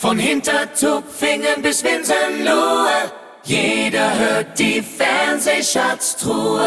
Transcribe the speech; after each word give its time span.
Von 0.00 0.18
Hintertupfingen 0.18 1.60
bis 1.60 1.84
Winsenlohe, 1.84 3.12
jeder 3.44 4.18
hört 4.18 4.58
die 4.58 4.80
Fernsehschatztruhe. 4.80 6.62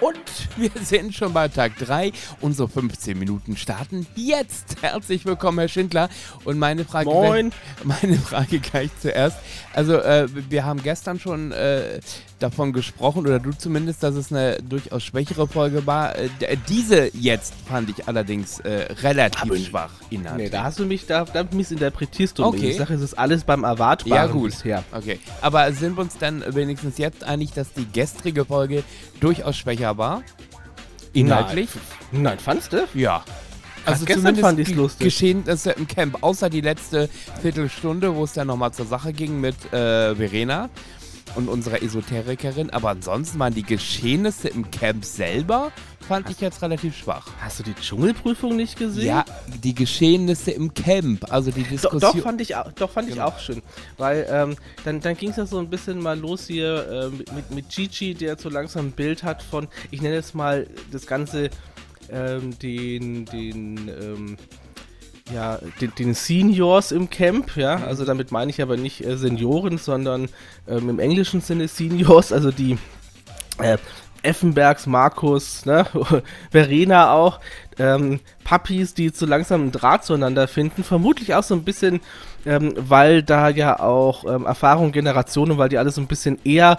Und 0.00 0.16
wir 0.56 0.70
sind 0.82 1.14
schon 1.14 1.34
bei 1.34 1.48
Tag 1.48 1.76
3. 1.76 2.12
Unsere 2.40 2.66
15 2.66 3.18
Minuten 3.18 3.58
starten 3.58 4.06
jetzt. 4.14 4.76
Herzlich 4.80 5.26
willkommen, 5.26 5.58
Herr 5.58 5.68
Schindler. 5.68 6.08
Und 6.44 6.58
meine 6.58 6.86
Frage, 6.86 7.10
Moin. 7.10 7.52
meine 7.84 8.16
Frage 8.16 8.58
gleich 8.60 8.88
zuerst. 9.02 9.36
Also, 9.74 9.98
äh, 9.98 10.26
wir 10.48 10.64
haben 10.64 10.82
gestern 10.82 11.20
schon 11.20 11.52
äh, 11.52 12.00
davon 12.38 12.72
gesprochen, 12.72 13.20
oder 13.26 13.38
du 13.38 13.50
zumindest, 13.52 14.02
dass 14.02 14.14
es 14.14 14.30
eine 14.30 14.58
durchaus 14.62 15.02
schwächere 15.04 15.48
Folge 15.48 15.86
war. 15.86 16.16
Äh, 16.16 16.28
d- 16.40 16.58
diese 16.68 17.10
jetzt 17.16 17.54
fand 17.68 17.88
ich 17.90 18.06
allerdings 18.06 18.60
äh, 18.60 18.92
relativ 19.02 19.42
Aber- 19.42 19.56
schwach 19.56 19.90
inhaltlich. 20.10 20.46
Nee, 20.46 20.50
da 20.56 20.64
hast 20.64 20.78
du 20.78 20.84
mich, 20.84 21.06
da, 21.06 21.24
da 21.24 21.44
missinterpretierst 21.50 22.38
du 22.38 22.44
Okay. 22.44 22.60
mich. 22.60 22.70
Ich 22.72 22.76
sage, 22.76 22.94
es 22.94 23.00
ist 23.00 23.18
alles 23.18 23.44
beim 23.44 23.64
Erwartbaren 23.64 24.26
Ja, 24.26 24.32
gut. 24.32 24.50
bisher. 24.50 24.84
Okay. 24.92 25.18
Aber 25.40 25.72
sind 25.72 25.96
wir 25.96 26.02
uns 26.02 26.18
dann 26.18 26.44
wenigstens 26.54 26.98
jetzt 26.98 27.24
einig, 27.24 27.52
dass 27.54 27.72
die 27.72 27.86
gestrige 27.90 28.44
Folge 28.44 28.84
durchaus 29.20 29.56
schwächer 29.56 29.96
war? 29.96 30.22
Inhaltlich? 31.12 31.70
Nein, 32.12 32.22
Nein 32.22 32.38
fandst 32.38 32.72
du? 32.72 32.86
Ja. 32.94 33.24
Also 33.86 34.04
gestern 34.04 34.34
fand 34.36 34.58
ich's 34.58 34.70
ge- 34.70 34.76
lustig. 34.78 35.04
Geschehnisse 35.04 35.70
im 35.70 35.86
Camp, 35.86 36.18
außer 36.20 36.50
die 36.50 36.60
letzte 36.60 37.08
Viertelstunde, 37.40 38.14
wo 38.16 38.24
es 38.24 38.32
dann 38.32 38.48
nochmal 38.48 38.72
zur 38.72 38.84
Sache 38.86 39.12
ging 39.12 39.40
mit 39.40 39.54
äh, 39.72 40.14
Verena 40.16 40.68
und 41.36 41.48
unserer 41.48 41.82
Esoterikerin. 41.82 42.70
Aber 42.70 42.90
ansonsten 42.90 43.38
waren 43.38 43.54
die 43.54 43.62
Geschehnisse 43.62 44.48
im 44.48 44.70
Camp 44.70 45.04
selber, 45.04 45.70
fand 46.08 46.30
ich 46.30 46.40
jetzt 46.40 46.62
relativ 46.62 46.96
schwach. 46.96 47.26
Hast 47.40 47.58
du 47.58 47.62
die 47.64 47.74
Dschungelprüfung 47.74 48.56
nicht 48.56 48.78
gesehen? 48.78 49.06
Ja, 49.06 49.24
die 49.62 49.74
Geschehnisse 49.74 50.52
im 50.52 50.72
Camp, 50.74 51.30
also 51.32 51.50
die 51.50 51.62
Diskussion. 51.64 52.00
doch, 52.00 52.16
fand 52.18 52.40
ich, 52.40 52.56
au- 52.56 52.70
doch, 52.76 52.90
fand 52.90 53.08
ich 53.08 53.14
Genau. 53.14 53.26
auch 53.28 53.38
schön. 53.38 53.62
Weil 53.98 54.26
ähm, 54.30 54.56
dann, 54.84 55.00
dann 55.00 55.16
ging 55.16 55.30
es 55.30 55.36
ja 55.36 55.46
so 55.46 55.58
ein 55.58 55.68
bisschen 55.68 56.00
mal 56.00 56.18
los 56.18 56.46
hier 56.46 56.88
äh, 56.88 57.08
mit, 57.16 57.32
mit, 57.34 57.50
mit 57.50 57.68
Gigi, 57.70 58.14
der 58.14 58.30
jetzt 58.32 58.42
so 58.42 58.48
langsam 58.48 58.86
ein 58.86 58.92
Bild 58.92 59.22
hat 59.22 59.42
von, 59.42 59.68
ich 59.90 60.00
nenne 60.02 60.16
es 60.16 60.32
mal 60.34 60.66
das 60.92 61.06
Ganze, 61.06 61.50
ähm, 62.08 62.56
den, 62.60 63.24
den, 63.26 63.88
ähm, 63.88 64.36
ja, 65.32 65.58
den, 65.80 65.92
den 65.98 66.14
Seniors 66.14 66.92
im 66.92 67.10
Camp, 67.10 67.56
ja, 67.56 67.76
also 67.76 68.04
damit 68.04 68.30
meine 68.30 68.50
ich 68.50 68.62
aber 68.62 68.76
nicht 68.76 69.04
äh, 69.04 69.16
Senioren, 69.16 69.78
sondern 69.78 70.28
ähm, 70.68 70.88
im 70.88 70.98
englischen 71.00 71.40
Sinne 71.40 71.68
Seniors, 71.68 72.32
also 72.32 72.52
die 72.52 72.78
äh, 73.60 73.78
Effenbergs, 74.22 74.86
Markus, 74.86 75.66
ne, 75.66 75.86
Verena 76.50 77.12
auch, 77.12 77.40
ähm, 77.78 78.20
Puppies, 78.44 78.94
die 78.94 79.12
zu 79.12 79.26
langsam 79.26 79.62
einen 79.62 79.72
Draht 79.72 80.04
zueinander 80.04 80.46
finden, 80.48 80.84
vermutlich 80.84 81.34
auch 81.34 81.42
so 81.42 81.54
ein 81.54 81.64
bisschen, 81.64 82.00
ähm, 82.44 82.74
weil 82.76 83.22
da 83.22 83.48
ja 83.48 83.80
auch 83.80 84.24
ähm, 84.24 84.46
Erfahrung, 84.46 84.92
Generationen, 84.92 85.58
weil 85.58 85.68
die 85.68 85.78
alle 85.78 85.90
so 85.90 86.00
ein 86.00 86.06
bisschen 86.06 86.38
eher 86.44 86.78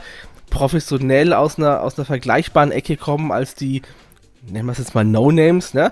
professionell 0.50 1.34
aus 1.34 1.58
einer, 1.58 1.82
aus 1.82 1.98
einer 1.98 2.06
vergleichbaren 2.06 2.72
Ecke 2.72 2.96
kommen 2.96 3.32
als 3.34 3.56
die, 3.56 3.82
nennen 4.50 4.66
wir 4.66 4.72
es 4.72 4.78
jetzt 4.78 4.96
mal 4.96 5.04
No-Names, 5.04 5.74
ne? 5.74 5.92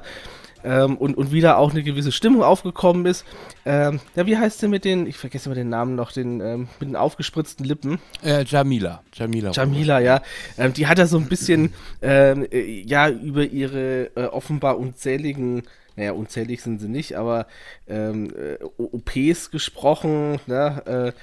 Ähm, 0.66 0.98
und, 0.98 1.16
und 1.16 1.32
wieder 1.32 1.58
auch 1.58 1.72
eine 1.72 1.84
gewisse 1.84 2.12
Stimmung 2.12 2.42
aufgekommen 2.42 3.06
ist. 3.06 3.24
Ähm, 3.66 4.00
ja, 4.16 4.26
wie 4.26 4.36
heißt 4.36 4.62
der 4.64 4.70
mit 4.70 4.84
den, 4.84 5.06
ich 5.06 5.18
vergesse 5.18 5.48
immer 5.48 5.56
den 5.56 5.70
Namen 5.70 5.96
noch, 5.96 6.12
den 6.12 6.42
ähm, 6.42 6.68
mit 6.80 6.90
den 6.90 6.96
aufgespritzten 6.96 7.66
Lippen? 7.66 8.00
äh, 8.24 8.44
Jamila. 8.44 9.04
Jamila. 9.14 9.52
Jamila, 9.52 10.00
ja. 10.00 10.22
Ähm, 10.58 10.74
die 10.74 10.88
hat 10.88 10.98
ja 10.98 11.06
so 11.06 11.18
ein 11.18 11.28
bisschen, 11.28 11.74
ähm, 12.02 12.48
äh, 12.52 12.82
ja, 12.82 13.10
über 13.10 13.44
ihre 13.44 14.10
äh, 14.16 14.26
offenbar 14.26 14.80
unzähligen, 14.80 15.64
naja, 15.96 16.14
unzählig 16.14 16.62
sind 16.62 16.82
sie 16.82 16.90
nicht, 16.90 17.16
aber 17.16 17.46
ähm, 17.88 18.34
äh, 18.36 18.64
OPs 18.78 19.52
gesprochen, 19.52 20.40
ne? 20.48 21.14
Äh, 21.14 21.20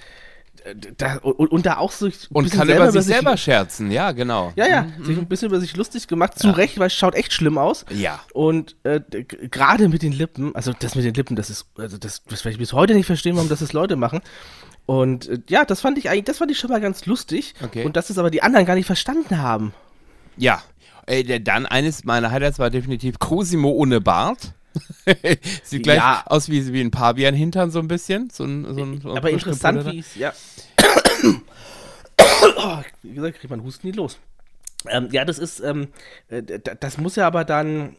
da, 0.96 1.16
und, 1.18 1.50
und 1.50 1.66
da 1.66 1.76
auch 1.78 1.92
so 1.92 2.06
ein 2.06 2.12
Und 2.30 2.50
kann 2.50 2.68
über 2.68 2.90
sich 2.92 3.02
sich- 3.02 3.14
selber 3.14 3.36
scherzen, 3.36 3.90
ja, 3.90 4.12
genau. 4.12 4.52
Ja, 4.56 4.68
ja, 4.68 4.86
sich 5.02 5.18
ein 5.18 5.26
bisschen 5.26 5.48
über 5.48 5.60
sich 5.60 5.76
lustig 5.76 6.06
gemacht, 6.08 6.38
zu 6.38 6.50
Recht, 6.50 6.78
weil 6.78 6.86
es 6.88 6.94
schaut 6.94 7.14
echt 7.14 7.32
schlimm 7.32 7.58
aus. 7.58 7.84
Ja. 7.90 8.20
Und 8.32 8.76
äh, 8.84 9.00
gerade 9.10 9.88
mit 9.88 10.02
den 10.02 10.12
Lippen, 10.12 10.54
also 10.54 10.72
das 10.78 10.94
mit 10.94 11.04
den 11.04 11.14
Lippen, 11.14 11.36
das 11.36 11.50
ist, 11.50 11.66
also 11.76 11.98
das, 11.98 12.22
das 12.28 12.44
werde 12.44 12.52
ich 12.54 12.58
bis 12.58 12.72
heute 12.72 12.94
nicht 12.94 13.06
verstehen, 13.06 13.34
warum 13.36 13.48
das 13.48 13.60
das 13.60 13.72
Leute 13.72 13.96
machen. 13.96 14.20
Und 14.86 15.28
äh, 15.28 15.38
ja, 15.48 15.64
das 15.64 15.80
fand 15.80 15.98
ich 15.98 16.08
eigentlich, 16.10 16.24
das 16.24 16.38
fand 16.38 16.50
ich 16.50 16.58
schon 16.58 16.70
mal 16.70 16.80
ganz 16.80 17.06
lustig. 17.06 17.54
Okay. 17.62 17.84
Und 17.84 17.96
dass 17.96 18.10
es 18.10 18.18
aber 18.18 18.30
die 18.30 18.42
anderen 18.42 18.66
gar 18.66 18.74
nicht 18.74 18.86
verstanden 18.86 19.38
haben. 19.38 19.72
Ja. 20.36 20.62
Äh, 21.06 21.40
dann 21.40 21.66
eines 21.66 22.04
meiner 22.04 22.30
Highlights 22.30 22.58
war 22.58 22.70
definitiv 22.70 23.18
Cosimo 23.18 23.70
ohne 23.70 24.00
Bart. 24.00 24.52
Sieht 25.62 25.82
gleich 25.82 25.98
Ja. 25.98 26.22
aus 26.26 26.48
wie, 26.48 26.72
wie 26.72 26.80
ein 26.80 26.90
Pavian-Hintern 26.90 27.70
so 27.70 27.78
ein 27.78 27.88
bisschen. 27.88 28.30
So 28.30 28.44
ein, 28.44 28.64
so 28.74 28.82
ein, 28.82 29.00
so 29.00 29.14
aber 29.16 29.30
interessant, 29.30 29.84
wie 29.90 29.98
es, 29.98 30.14
ja. 30.14 30.32
wie 33.02 33.14
gesagt, 33.14 33.38
kriegt 33.38 33.50
man 33.50 33.62
Husten 33.62 33.88
nie 33.88 33.92
los. 33.92 34.18
Ähm, 34.88 35.08
ja, 35.12 35.24
das 35.24 35.38
ist, 35.38 35.60
ähm, 35.60 35.88
äh, 36.28 36.42
das 36.42 36.98
muss 36.98 37.16
ja 37.16 37.26
aber 37.26 37.44
dann 37.44 37.96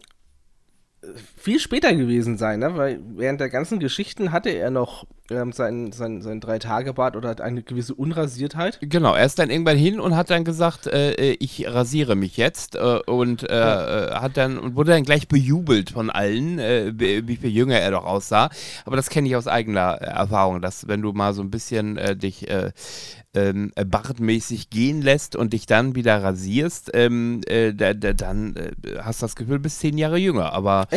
viel 1.37 1.59
später 1.59 1.93
gewesen 1.93 2.37
sein, 2.37 2.59
ne? 2.59 2.75
weil 2.77 2.99
während 3.15 3.39
der 3.39 3.49
ganzen 3.49 3.79
Geschichten 3.79 4.31
hatte 4.31 4.49
er 4.49 4.71
noch 4.71 5.05
ähm, 5.29 5.51
sein, 5.51 5.91
sein, 5.91 6.21
sein 6.21 6.39
Drei-Tage-Bart 6.39 7.15
oder 7.15 7.39
eine 7.41 7.63
gewisse 7.63 7.93
Unrasiertheit. 7.93 8.79
Genau, 8.81 9.13
er 9.13 9.25
ist 9.25 9.39
dann 9.39 9.49
irgendwann 9.49 9.77
hin 9.77 9.99
und 9.99 10.15
hat 10.15 10.29
dann 10.29 10.43
gesagt, 10.43 10.87
äh, 10.87 11.13
äh, 11.13 11.37
ich 11.39 11.67
rasiere 11.67 12.15
mich 12.15 12.37
jetzt 12.37 12.75
äh, 12.75 12.99
und 13.05 13.49
äh, 13.49 13.55
äh, 13.55 14.11
hat 14.15 14.37
dann 14.37 14.57
und 14.57 14.75
wurde 14.75 14.91
dann 14.91 15.03
gleich 15.03 15.27
bejubelt 15.27 15.91
von 15.91 16.09
allen, 16.09 16.59
äh, 16.59 16.93
wie 16.97 17.37
viel 17.37 17.51
jünger 17.51 17.79
er 17.79 17.91
doch 17.91 18.05
aussah. 18.05 18.49
Aber 18.85 18.95
das 18.95 19.09
kenne 19.09 19.27
ich 19.27 19.35
aus 19.35 19.47
eigener 19.47 19.93
Erfahrung, 19.93 20.61
dass 20.61 20.87
wenn 20.87 21.01
du 21.01 21.13
mal 21.13 21.33
so 21.33 21.41
ein 21.41 21.51
bisschen 21.51 21.99
dich 22.19 22.49
äh, 22.49 22.71
ähm, 23.33 23.71
äh, 23.75 23.85
bartmäßig 23.85 24.69
gehen 24.69 25.01
lässt 25.01 25.35
und 25.35 25.53
dich 25.53 25.65
dann 25.65 25.95
wieder 25.95 26.21
rasierst, 26.23 26.91
ähm, 26.93 27.41
äh, 27.47 27.73
da, 27.73 27.93
da, 27.93 28.13
dann 28.13 28.55
äh, 28.55 28.71
hast 28.99 29.21
du 29.21 29.25
das 29.25 29.35
Gefühl, 29.35 29.57
du 29.57 29.63
bist 29.63 29.79
zehn 29.79 29.97
Jahre 29.97 30.17
jünger. 30.17 30.53
Aber 30.53 30.87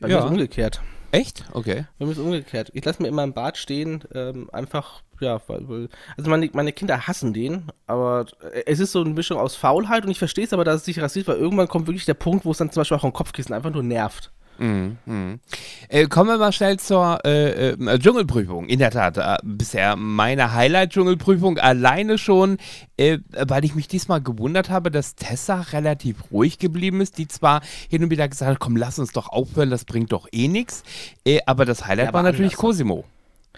Bei 0.00 0.08
mir 0.08 0.14
Ja. 0.14 0.24
ist 0.24 0.30
umgekehrt. 0.30 0.80
echt? 1.12 1.44
Okay. 1.52 1.86
Bei 1.98 2.04
mir 2.06 2.12
ist 2.12 2.18
umgekehrt. 2.18 2.70
Ich 2.74 2.84
lasse 2.84 3.00
mir 3.00 3.08
immer 3.08 3.24
im 3.24 3.32
Bart 3.32 3.56
stehen, 3.56 4.04
ähm, 4.14 4.50
einfach, 4.52 5.02
ja, 5.20 5.40
weil, 5.46 5.88
also 6.16 6.28
meine, 6.30 6.50
meine 6.52 6.72
Kinder 6.72 7.06
hassen 7.06 7.32
den, 7.32 7.70
aber 7.86 8.26
äh, 8.52 8.62
es 8.66 8.80
ist 8.80 8.92
so 8.92 9.00
eine 9.00 9.10
Mischung 9.10 9.38
aus 9.38 9.54
Faulheit 9.56 10.04
und 10.04 10.10
ich 10.10 10.18
verstehe 10.18 10.44
es 10.44 10.52
aber, 10.52 10.64
dass 10.64 10.76
es 10.76 10.84
sich 10.84 11.00
rasiert, 11.00 11.26
weil 11.28 11.36
irgendwann 11.36 11.68
kommt 11.68 11.86
wirklich 11.86 12.04
der 12.04 12.14
Punkt, 12.14 12.44
wo 12.44 12.50
es 12.50 12.58
dann 12.58 12.70
zum 12.70 12.80
Beispiel 12.80 12.96
auch 12.98 13.04
am 13.04 13.12
Kopfkissen 13.12 13.54
einfach 13.54 13.70
nur 13.70 13.82
nervt. 13.82 14.30
Mhm, 14.58 14.96
mhm. 15.06 15.40
Äh, 15.88 16.06
kommen 16.06 16.30
wir 16.30 16.38
mal 16.38 16.52
schnell 16.52 16.78
zur 16.78 17.20
äh, 17.24 17.70
äh, 17.70 17.98
Dschungelprüfung. 17.98 18.66
In 18.66 18.78
der 18.78 18.90
Tat, 18.90 19.16
äh, 19.18 19.36
bisher 19.42 19.96
meine 19.96 20.52
Highlight-Dschungelprüfung 20.52 21.58
alleine 21.58 22.18
schon, 22.18 22.58
äh, 22.96 23.18
weil 23.32 23.64
ich 23.64 23.74
mich 23.74 23.88
diesmal 23.88 24.20
gewundert 24.20 24.70
habe, 24.70 24.90
dass 24.90 25.14
Tessa 25.14 25.60
relativ 25.72 26.30
ruhig 26.30 26.58
geblieben 26.58 27.00
ist, 27.00 27.18
die 27.18 27.28
zwar 27.28 27.60
hin 27.88 28.02
und 28.04 28.10
wieder 28.10 28.28
gesagt 28.28 28.50
hat, 28.50 28.58
komm, 28.58 28.76
lass 28.76 28.98
uns 28.98 29.12
doch 29.12 29.28
aufhören, 29.28 29.70
das 29.70 29.84
bringt 29.84 30.12
doch 30.12 30.28
eh 30.32 30.48
nichts. 30.48 30.82
Äh, 31.24 31.40
aber 31.46 31.64
das 31.64 31.86
Highlight 31.86 32.08
Ja, 32.08 32.12
war 32.12 32.20
aber 32.20 32.30
natürlich 32.30 32.52
anders. 32.52 32.60
Cosimo. 32.60 33.04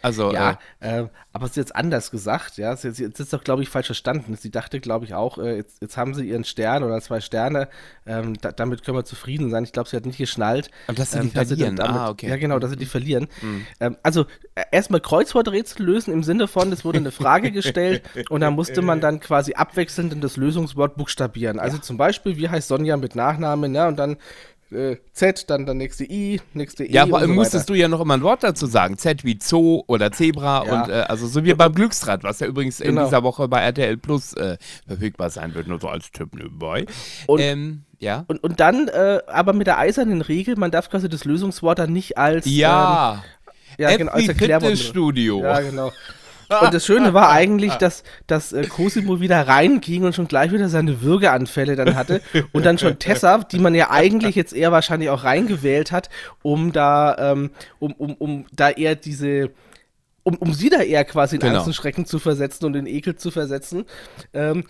Also, 0.03 0.33
Ja, 0.33 0.59
äh, 0.81 1.03
äh, 1.03 1.09
aber 1.33 1.45
es 1.45 1.53
ist 1.53 1.57
jetzt 1.57 1.77
anders 1.77 2.11
gesagt, 2.11 2.57
ja. 2.57 2.75
Sie, 2.77 2.91
sie, 2.93 3.05
jetzt 3.05 3.21
ist 3.21 3.33
doch, 3.33 3.45
glaube 3.45 3.63
ich, 3.63 3.69
falsch 3.69 3.87
verstanden. 3.87 4.37
Sie 4.37 4.51
dachte, 4.51 4.81
glaube 4.81 5.05
ich, 5.05 5.15
auch, 5.15 5.39
äh, 5.39 5.57
jetzt, 5.57 5.81
jetzt 5.81 5.97
haben 5.97 6.15
sie 6.15 6.29
ihren 6.29 6.45
Stern 6.45 6.83
oder 6.83 7.01
zwei 7.01 7.21
Sterne, 7.21 7.69
ähm, 8.07 8.35
da, 8.41 8.53
damit 8.53 8.85
können 8.85 8.97
wir 8.97 9.05
zufrieden 9.05 9.51
sein. 9.51 9.65
Ich 9.65 9.73
glaube, 9.73 9.89
sie 9.89 9.97
hat 9.97 10.07
nicht 10.07 10.19
geschnallt. 10.19 10.71
Und 10.87 10.99
dass 10.99 11.13
sie 11.13 11.19
ähm, 11.19 11.31
die 11.31 11.31
verlieren. 11.31 11.77
damit, 11.77 11.97
Ah, 11.97 12.09
okay. 12.11 12.29
Ja, 12.29 12.37
genau, 12.37 12.59
dass 12.59 12.71
sie 12.71 12.77
die 12.77 12.87
verlieren. 12.87 13.29
Ähm, 13.81 13.97
also, 14.03 14.27
äh, 14.55 14.65
erstmal 14.73 15.01
Kreuzworträtsel 15.01 15.85
lösen 15.85 16.13
im 16.13 16.23
Sinne 16.23 16.49
von, 16.49 16.73
es 16.73 16.85
wurde 16.85 16.99
eine 16.99 17.13
Frage 17.13 17.51
gestellt 17.53 18.03
und 18.31 18.41
da 18.41 18.51
musste 18.51 18.83
man 18.83 19.01
dann 19.01 19.21
quasi 19.21 19.55
abwechselnd 19.55 20.13
in 20.13 20.21
das 20.21 20.37
Lösungswort 20.37 20.97
buchstabieren. 20.97 21.59
Also 21.59 21.79
zum 21.79 21.97
Beispiel, 21.97 22.37
wie 22.37 22.49
heißt 22.49 22.69
Sonja 22.69 22.97
mit 22.97 23.15
Nachnamen, 23.15 23.75
ja, 23.75 23.89
und 23.89 23.97
dann 23.97 24.17
äh, 24.73 24.97
Z, 25.13 25.49
dann 25.51 25.65
der 25.67 25.75
nächste 25.75 26.05
I, 26.05 26.41
nächste 26.55 26.85
E. 26.85 26.93
ja, 26.93 27.05
allem 27.05 27.29
so 27.31 27.35
musstest 27.35 27.65
weiter. 27.69 27.75
du 27.75 27.81
ja 27.81 27.89
noch 27.89 28.01
immer 28.01 28.15
ein 28.15 28.23
Wort 28.23 28.43
dazu 28.43 28.67
sagen. 28.67 28.99
Z 28.99 29.25
wie 29.25 29.39
Zoo 29.43 29.83
oder 29.87 30.13
Zebra 30.13 30.65
Ja. 30.67 30.83
und 30.83 30.89
äh, 30.91 30.93
also 31.09 31.27
so 31.27 31.45
wie 31.45 31.55
beim 31.55 31.75
Glücksrad, 31.75 32.23
was 32.25 32.41
ja 32.41 32.47
übrigens 32.47 32.81
in 32.81 32.89
Genau. 32.91 33.05
dieser 33.05 33.23
Woche 33.23 33.49
bei 33.49 33.61
RTL 33.61 33.97
Plus 33.97 34.35
äh, 34.35 34.59
verfügbar 34.87 35.31
sein 35.31 35.55
wird, 35.55 35.69
nur 35.69 35.81
so 35.81 35.89
als 35.89 36.11
Tipp 36.13 36.35
nebenbei. 36.35 36.87
Und- 37.27 37.41
ähm, 37.41 37.83
ja. 38.01 38.25
Und, 38.29 38.43
und 38.45 38.61
dann 38.61 38.87
äh, 38.89 39.21
aber 39.27 39.53
mit 39.53 39.67
der 39.67 39.79
eisernen 39.79 40.21
Regel, 40.23 40.55
man 40.57 40.71
darf 40.71 40.89
quasi 40.89 41.09
das 41.09 41.25
Lösungswort 41.25 41.81
dann 41.81 41.93
nicht 41.93 42.17
als 42.17 42.47
Ja, 42.47 43.25
ähm, 43.79 43.91
ja 43.91 43.97
genau 43.97 44.13
als 44.13 44.29
Erklärwort. 44.29 44.95
Ja, 44.95 45.61
genau. 45.61 45.91
Und 46.49 46.75
das 46.75 46.87
Schöne 46.87 47.15
war 47.15 47.31
eigentlich, 47.31 47.75
dass, 47.77 48.03
dass 48.27 48.53
äh, 48.53 48.67
Cosimo 48.67 49.21
wieder 49.21 49.47
reinging 49.47 50.05
und 50.05 50.15
schon 50.15 50.29
gleich 50.29 50.53
wieder 50.53 50.69
seine 50.69 51.03
Würgeanfälle 51.03 51.77
dann 51.77 51.95
hatte. 51.95 52.21
Und 52.53 52.65
dann 52.65 52.79
schon 52.79 52.99
Tessa, 52.99 53.39
die 53.39 53.59
man 53.59 53.75
ja 53.75 53.91
eigentlich 53.91 54.35
jetzt 54.35 54.53
eher 54.53 54.73
wahrscheinlich 54.73 55.11
auch 55.11 55.25
reingewählt 55.25 55.93
hat, 55.93 56.09
um 56.43 56.73
da, 56.73 57.33
ähm, 57.33 57.51
um, 57.79 57.93
um, 57.93 58.15
um 58.15 58.47
da 58.53 58.71
eher 58.71 58.97
diese, 58.97 59.51
um, 60.23 60.37
um 60.37 60.53
sie 60.53 60.71
da 60.71 60.81
eher 60.81 61.05
quasi 61.05 61.37
in 61.37 61.41
Genau. 61.41 61.55
Angst 61.55 61.67
und 61.67 61.75
Schrecken 61.75 62.07
zu 62.07 62.19
versetzen 62.19 62.65
und 62.65 62.75
in 62.77 62.87
Ekel 62.87 63.17
zu 63.17 63.31
versetzen, 63.31 63.85
ähm, 64.33 64.65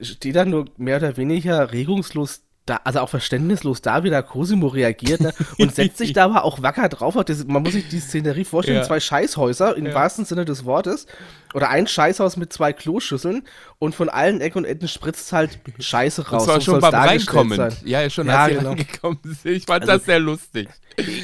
steht 0.00 0.36
da 0.36 0.44
nur 0.44 0.66
mehr 0.76 0.96
oder 0.96 1.16
weniger 1.16 1.72
regungslos 1.72 2.42
da, 2.66 2.80
also 2.84 3.00
auch 3.00 3.08
verständnislos 3.10 3.82
da 3.82 4.04
wieder 4.04 4.22
Cosimo 4.22 4.68
reagiert 4.68 5.20
ne? 5.20 5.32
und 5.58 5.74
setzt 5.74 5.98
sich 5.98 6.12
da 6.14 6.24
aber 6.24 6.44
auch 6.44 6.62
wacker 6.62 6.88
drauf. 6.88 7.16
Das, 7.26 7.44
man 7.46 7.62
muss 7.62 7.72
sich 7.74 7.88
die 7.88 8.00
Szenerie 8.00 8.44
vorstellen, 8.44 8.78
Ja. 8.78 8.84
zwei 8.84 9.00
Scheißhäuser 9.00 9.76
im 9.76 9.86
Ja. 9.86 9.94
wahrsten 9.94 10.24
Sinne 10.24 10.44
des 10.44 10.64
Wortes 10.64 11.06
oder 11.54 11.70
ein 11.70 11.86
Scheißhaus 11.86 12.36
mit 12.36 12.52
zwei 12.52 12.72
Kloschüsseln 12.72 13.42
und 13.78 13.94
von 13.94 14.08
allen 14.08 14.40
Ecken 14.40 14.58
und 14.58 14.64
Enden 14.66 14.88
spritzt 14.88 15.32
halt 15.32 15.58
Scheiße 15.78 16.28
raus. 16.28 16.44
Zwar 16.44 16.60
So 16.60 16.72
schon 16.72 16.80
beim 16.80 16.94
Reinkommen. 16.94 17.56
sein. 17.56 17.72
Ja, 17.84 18.08
schon 18.10 18.26
Ja, 18.26 18.42
als 18.44 18.56
genau. 18.58 18.68
reingekommen 18.70 19.18
sind. 19.24 19.52
Ich 19.56 19.64
fand 19.64 19.82
Also- 19.82 19.94
das 19.94 20.04
sehr 20.04 20.20
lustig. 20.20 20.68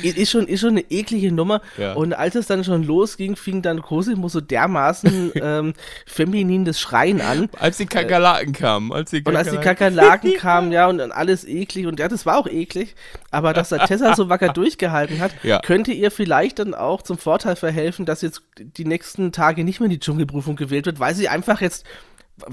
Ist 0.02 0.32
schon, 0.32 0.48
ist 0.48 0.62
schon 0.62 0.70
eine 0.70 0.84
eklige 0.90 1.30
Nummer. 1.30 1.60
Ja. 1.78 1.92
Und 1.92 2.12
als 2.12 2.34
es 2.34 2.48
dann 2.48 2.64
schon 2.64 2.82
losging, 2.82 3.36
fing 3.36 3.62
dann 3.62 3.82
Cosimo 3.82 4.28
so 4.28 4.40
dermaßen 4.40 5.30
ähm, 5.40 5.74
feminin 6.06 6.64
das 6.64 6.80
Schreien 6.80 7.20
an. 7.20 7.48
Als 7.56 7.76
die 7.76 7.86
Kakerlaken 7.86 8.52
kamen. 8.52 8.92
Als 8.92 9.10
die 9.10 9.18
Äh, 9.18 9.22
Und 9.28 9.36
als 9.36 9.48
die 9.48 9.58
Kakerlaken- 9.58 10.32
Kakerlaken 10.32 10.34
kamen, 10.38 10.72
ja, 10.72 10.88
und 10.88 10.98
dann 10.98 11.12
alles 11.12 11.46
eklig, 11.46 11.86
und 11.86 12.00
ja, 12.00 12.08
das 12.08 12.26
war 12.26 12.38
auch 12.38 12.48
eklig, 12.48 12.96
aber 13.30 13.52
dass 13.52 13.68
der 13.68 13.86
Tessa 13.86 14.16
so 14.16 14.28
wacker 14.28 14.48
durchgehalten 14.52 15.20
hat, 15.20 15.30
Ja. 15.44 15.60
könnte 15.60 15.92
ihr 15.92 16.10
vielleicht 16.10 16.58
dann 16.58 16.74
auch 16.74 17.02
zum 17.02 17.16
Vorteil 17.16 17.54
verhelfen, 17.54 18.06
dass 18.06 18.22
jetzt 18.22 18.42
die 18.58 18.84
nächsten 18.84 19.30
Tage 19.30 19.62
nicht 19.62 19.78
mehr 19.78 19.86
in 19.86 19.92
die 19.92 20.00
Dschungelprüfung 20.20 20.56
gewählt 20.56 20.86
wird, 20.86 21.00
weil 21.00 21.14
sie 21.14 21.28
einfach 21.28 21.60
jetzt, 21.60 21.84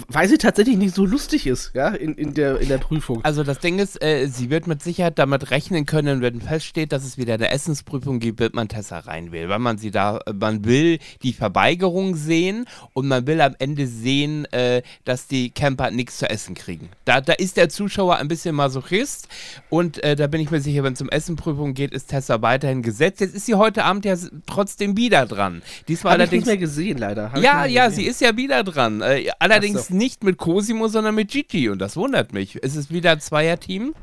weil 0.07 0.27
sie 0.27 0.37
tatsächlich 0.37 0.77
nicht 0.77 0.95
so 0.95 1.05
lustig 1.05 1.47
ist, 1.47 1.71
ja, 1.73 1.89
in, 1.89 2.15
in, 2.15 2.33
der, 2.33 2.59
in 2.59 2.69
der 2.69 2.77
Prüfung. 2.77 3.23
Also 3.23 3.43
das 3.43 3.59
Ding 3.59 3.79
ist, 3.79 4.01
äh, 4.01 4.27
sie 4.27 4.49
wird 4.49 4.67
mit 4.67 4.81
Sicherheit 4.81 5.19
damit 5.19 5.51
rechnen 5.51 5.85
können, 5.85 6.21
wenn 6.21 6.41
feststeht, 6.41 6.91
dass 6.91 7.03
es 7.03 7.17
wieder 7.17 7.35
eine 7.35 7.49
Essensprüfung 7.49 8.19
gibt, 8.19 8.39
wird 8.39 8.53
man 8.53 8.67
Tessa 8.67 8.99
reinwählen, 8.99 9.49
weil 9.49 9.59
man 9.59 9.77
sie 9.77 9.91
da, 9.91 10.19
äh, 10.25 10.33
man 10.33 10.65
will 10.65 10.99
die 11.23 11.33
Verweigerung 11.33 12.15
sehen 12.15 12.65
und 12.93 13.07
man 13.07 13.27
will 13.27 13.41
am 13.41 13.55
Ende 13.59 13.87
sehen, 13.87 14.45
äh, 14.51 14.81
dass 15.05 15.27
die 15.27 15.49
Camper 15.51 15.91
nichts 15.91 16.17
zu 16.17 16.29
essen 16.29 16.55
kriegen. 16.55 16.89
Da, 17.05 17.21
da 17.21 17.33
ist 17.33 17.57
der 17.57 17.69
Zuschauer 17.69 18.17
ein 18.17 18.27
bisschen 18.27 18.55
Masochist 18.55 19.27
und 19.69 20.03
äh, 20.03 20.15
da 20.15 20.27
bin 20.27 20.41
ich 20.41 20.51
mir 20.51 20.61
sicher, 20.61 20.83
wenn 20.83 20.93
es 20.93 21.01
um 21.01 21.09
Essenprüfung 21.09 21.73
geht, 21.73 21.91
ist 21.91 22.07
Tessa 22.07 22.41
weiterhin 22.41 22.81
gesetzt. 22.81 23.21
Jetzt 23.21 23.35
ist 23.35 23.45
sie 23.45 23.55
heute 23.55 23.83
Abend 23.83 24.05
ja 24.05 24.15
trotzdem 24.45 24.97
wieder 24.97 25.25
dran. 25.25 25.61
Diesmal 25.87 26.13
Habe 26.13 26.23
ich 26.23 26.31
nicht 26.31 26.37
allerdings 26.37 26.45
mehr 26.47 26.57
gesehen, 26.57 26.97
leider. 26.97 27.31
Hab 27.31 27.41
ja, 27.41 27.65
ja, 27.65 27.87
gesehen. 27.87 28.03
sie 28.03 28.09
ist 28.09 28.21
ja 28.21 28.35
wieder 28.37 28.63
dran. 28.63 29.01
Äh, 29.01 29.29
allerdings 29.77 29.87
Ach 29.87 29.91
so. 29.91 29.95
nicht 29.95 30.23
mit 30.23 30.37
Cosimo, 30.37 30.87
sondern 30.87 31.15
mit 31.15 31.29
Gigi 31.29 31.69
und 31.69 31.79
das 31.79 31.95
wundert 31.95 32.33
mich. 32.33 32.55
Ist 32.55 32.75
es 32.75 32.91
wieder 32.91 33.11
ein 33.11 33.19
Zweierteam? 33.19 33.93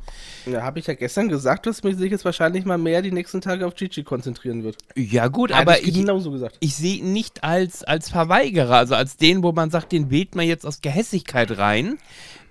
Ja, 0.47 0.63
habe 0.63 0.79
ich 0.79 0.87
ja 0.87 0.95
gestern 0.95 1.29
gesagt, 1.29 1.67
dass 1.67 1.83
mich 1.83 1.97
sich 1.97 2.11
jetzt 2.11 2.25
wahrscheinlich 2.25 2.65
mal 2.65 2.79
mehr 2.79 3.03
die 3.03 3.13
nächsten 3.13 3.41
Tage 3.41 3.67
auf 3.67 3.75
Gigi 3.75 4.03
konzentrieren 4.03 4.65
wird. 4.65 4.77
Ja 4.95 5.29
gut, 5.29 5.53
Hab 5.53 5.63
aber 5.63 5.81
ich 5.81 5.89
ich, 5.89 5.95
genauso 5.95 6.31
gesagt. 6.31 6.57
ich 6.61 6.75
sehe 6.75 6.99
ihn 6.99 7.13
nicht 7.13 7.45
als, 7.45 7.85
als 7.85 8.09
Verweigerer, 8.09 8.77
also 8.77 8.95
als 8.95 9.17
den, 9.17 9.43
wo 9.43 9.53
man 9.53 9.71
sagt, 9.71 9.93
den 9.93 10.11
wählt 10.11 10.35
man 10.35 10.47
jetzt 10.47 10.67
aus 10.67 10.81
Gehässigkeit 10.81 11.59
rein. 11.59 11.99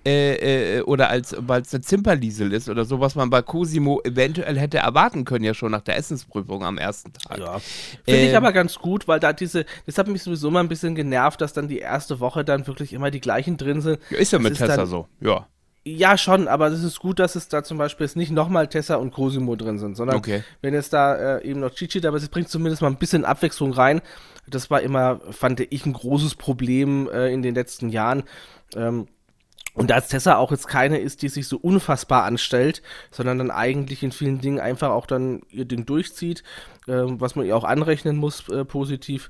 Äh, 0.06 0.80
äh, 0.80 0.82
oder 0.82 1.10
als 1.10 1.34
weil 1.40 1.62
es 1.62 1.74
eine 1.74 1.82
Zimperliesel 1.82 2.52
ist 2.52 2.68
oder 2.68 2.84
so, 2.84 3.00
was 3.00 3.16
man 3.16 3.30
bei 3.30 3.42
Cosimo 3.42 4.02
eventuell 4.04 4.60
hätte 4.60 4.80
erwarten 4.80 5.24
können, 5.24 5.46
ja 5.46 5.54
schon 5.54 5.72
nach 5.72 5.82
der 5.82 5.96
Essensprüfung 5.96 6.66
am 6.66 6.78
ersten 6.78 7.14
Tag. 7.14 7.40
Ja. 7.40 7.60
Finde 8.04 8.22
ich 8.24 8.32
Ähm, 8.32 8.36
aber 8.36 8.52
ganz 8.52 8.76
gut, 8.80 9.08
weil 9.08 9.22
da 9.22 9.32
diese, 9.32 9.66
das 9.86 9.98
hat 9.98 10.10
mich 10.10 10.22
sowieso 10.22 10.52
mal 10.52 10.60
ein 10.60 10.68
bisschen 10.68 10.94
genervt, 10.94 11.40
dass 11.40 11.54
dann 11.54 11.70
die 11.70 11.80
erste 11.80 12.20
Woche 12.20 12.44
dann 12.44 12.68
wirklich 12.68 12.92
immer 12.92 13.12
die 13.12 13.22
gleichen 13.22 13.56
drin 13.56 13.80
sind. 13.80 14.00
Ist 14.10 14.34
ja 14.34 14.40
Das 14.40 14.50
mit 14.50 14.58
Tessa 14.58 14.86
so, 14.86 15.08
ja. 15.22 15.48
Ja, 15.86 16.18
schon, 16.18 16.48
aber 16.48 16.68
es 16.68 16.82
ist 16.84 17.00
gut, 17.00 17.20
dass 17.20 17.36
es 17.36 17.50
da 17.50 17.62
zum 17.64 17.78
Beispiel 17.78 18.06
jetzt 18.06 18.16
nicht 18.16 18.32
nochmal 18.32 18.68
Tessa 18.68 18.96
und 18.96 19.12
Cosimo 19.12 19.56
drin 19.56 19.80
sind, 19.80 19.96
sondern 19.96 20.18
Okay. 20.18 20.44
wenn 20.62 20.74
es 20.74 20.90
da 20.90 21.38
äh, 21.38 21.46
eben 21.46 21.60
noch 21.60 21.72
Chichi 21.72 22.00
dabei 22.02 22.18
ist, 22.18 22.24
es 22.24 22.30
bringt 22.30 22.50
zumindest 22.50 22.82
mal 22.82 22.90
ein 22.90 22.98
bisschen 22.98 23.26
Abwechslung 23.26 23.72
rein. 23.74 24.02
Das 24.48 24.70
war 24.70 24.82
immer, 24.82 25.20
fand 25.32 25.60
ich, 25.62 25.86
ein 25.86 25.94
großes 25.94 26.36
Problem 26.36 27.10
äh, 27.10 27.34
in 27.34 27.42
den 27.42 27.56
letzten 27.56 27.90
Jahren. 27.90 28.24
Ähm, 28.76 29.08
und 29.74 29.90
da 29.90 30.00
Tessa 30.02 30.38
auch 30.38 30.52
jetzt 30.52 30.68
keine 30.68 31.00
ist, 31.00 31.22
die 31.22 31.30
sich 31.30 31.48
so 31.48 31.58
unfassbar 31.58 32.24
anstellt, 32.24 32.82
sondern 33.12 33.40
dann 33.40 33.52
eigentlich 33.52 34.04
in 34.04 34.12
vielen 34.12 34.40
Dingen 34.40 34.60
einfach 34.60 34.90
auch 34.90 35.06
dann 35.06 35.42
ihr 35.50 35.66
Ding 35.66 35.86
durchzieht, 35.86 36.44
ähm, 36.88 37.20
was 37.20 37.36
man 37.36 37.46
ihr 37.46 37.58
auch 37.58 37.64
anrechnen 37.64 38.18
muss, 38.18 38.48
äh, 38.50 38.66
positiv, 38.66 39.30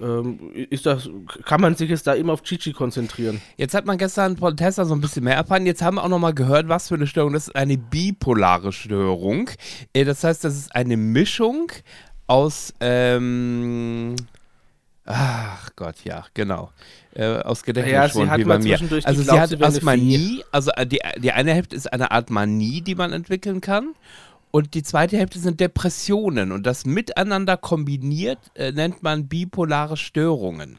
ähm, 0.00 0.52
ist 0.70 0.86
das, 0.86 1.08
kann 1.44 1.60
man 1.60 1.74
sich 1.74 1.90
jetzt 1.90 2.06
da 2.06 2.12
immer 2.14 2.32
auf 2.32 2.42
Chichi 2.42 2.72
konzentrieren. 2.72 3.40
Jetzt 3.56 3.74
hat 3.74 3.84
man 3.84 3.98
gestern 3.98 4.36
von 4.36 4.56
Tessa 4.56 4.84
so 4.84 4.94
ein 4.94 5.00
bisschen 5.00 5.24
mehr 5.24 5.34
erfahren. 5.34 5.66
Jetzt 5.66 5.82
haben 5.82 5.96
wir 5.96 6.04
auch 6.04 6.08
nochmal 6.08 6.34
gehört, 6.34 6.68
was 6.68 6.88
für 6.88 6.94
eine 6.94 7.06
Störung. 7.06 7.32
Das 7.32 7.48
ist 7.48 7.56
eine 7.56 7.76
bipolare 7.76 8.72
Störung. 8.72 9.50
Äh, 9.92 10.04
Das 10.04 10.22
heißt, 10.22 10.44
das 10.44 10.56
ist 10.56 10.74
eine 10.74 10.96
Mischung 10.96 11.72
aus, 12.26 12.74
ähm, 12.80 14.14
ach 15.04 15.70
Gott, 15.74 16.04
ja, 16.04 16.26
genau. 16.34 16.70
Äh, 17.18 17.40
aus 17.42 17.64
Gedächtnisschwund, 17.64 18.26
sie 18.26 18.30
hat 18.30 18.38
wie 18.38 18.44
bei 18.44 18.58
mir. 18.58 18.78
Also 19.04 19.22
sie 19.22 19.40
hat 19.40 19.62
aus 19.62 19.82
Manie, 19.82 20.44
also 20.52 20.70
äh, 20.76 20.86
die, 20.86 21.00
die 21.18 21.32
eine 21.32 21.52
Hälfte 21.52 21.74
ist 21.74 21.92
eine 21.92 22.12
Art 22.12 22.30
Manie, 22.30 22.80
die 22.80 22.94
man 22.94 23.12
entwickeln 23.12 23.60
kann. 23.60 23.94
Und 24.52 24.72
die 24.74 24.82
zweite 24.84 25.18
Hälfte 25.18 25.38
sind 25.40 25.58
Depressionen. 25.60 26.52
Und 26.52 26.64
das 26.64 26.86
miteinander 26.86 27.56
kombiniert 27.56 28.38
äh, 28.54 28.70
nennt 28.72 29.02
man 29.02 29.26
bipolare 29.28 29.96
Störungen. 29.96 30.78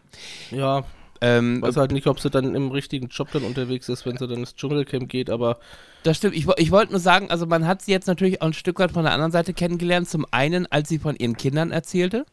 Ja, 0.49 0.85
Ähm, 1.21 1.61
weiß 1.61 1.75
halt 1.75 1.91
nicht, 1.91 2.07
ob 2.07 2.19
sie 2.21 2.29
dann 2.29 2.55
im 2.55 2.71
richtigen 2.71 3.07
Job 3.09 3.27
dann 3.33 3.43
unterwegs 3.43 3.89
ist, 3.89 4.05
wenn 4.05 4.15
sie 4.17 4.25
dann 4.25 4.39
ins 4.39 4.55
Dschungelcamp 4.55 5.09
geht, 5.09 5.29
aber 5.29 5.59
Das 6.03 6.15
stimmt. 6.17 6.35
Ich, 6.35 6.47
ich 6.57 6.71
wollte 6.71 6.93
nur 6.93 7.01
sagen, 7.01 7.29
also 7.29 7.45
man 7.45 7.67
hat 7.67 7.81
sie 7.81 7.91
jetzt 7.91 8.07
natürlich 8.07 8.41
auch 8.41 8.47
ein 8.47 8.53
Stück 8.53 8.79
weit 8.79 8.91
von 8.93 9.03
der 9.03 9.11
anderen 9.11 9.33
Seite 9.33 9.53
kennengelernt. 9.53 10.07
Zum 10.07 10.25
einen, 10.31 10.65
als 10.71 10.87
sie 10.87 10.97
von 10.99 11.17
ihren 11.17 11.35
Kindern 11.35 11.71
erzählte, 11.71 12.25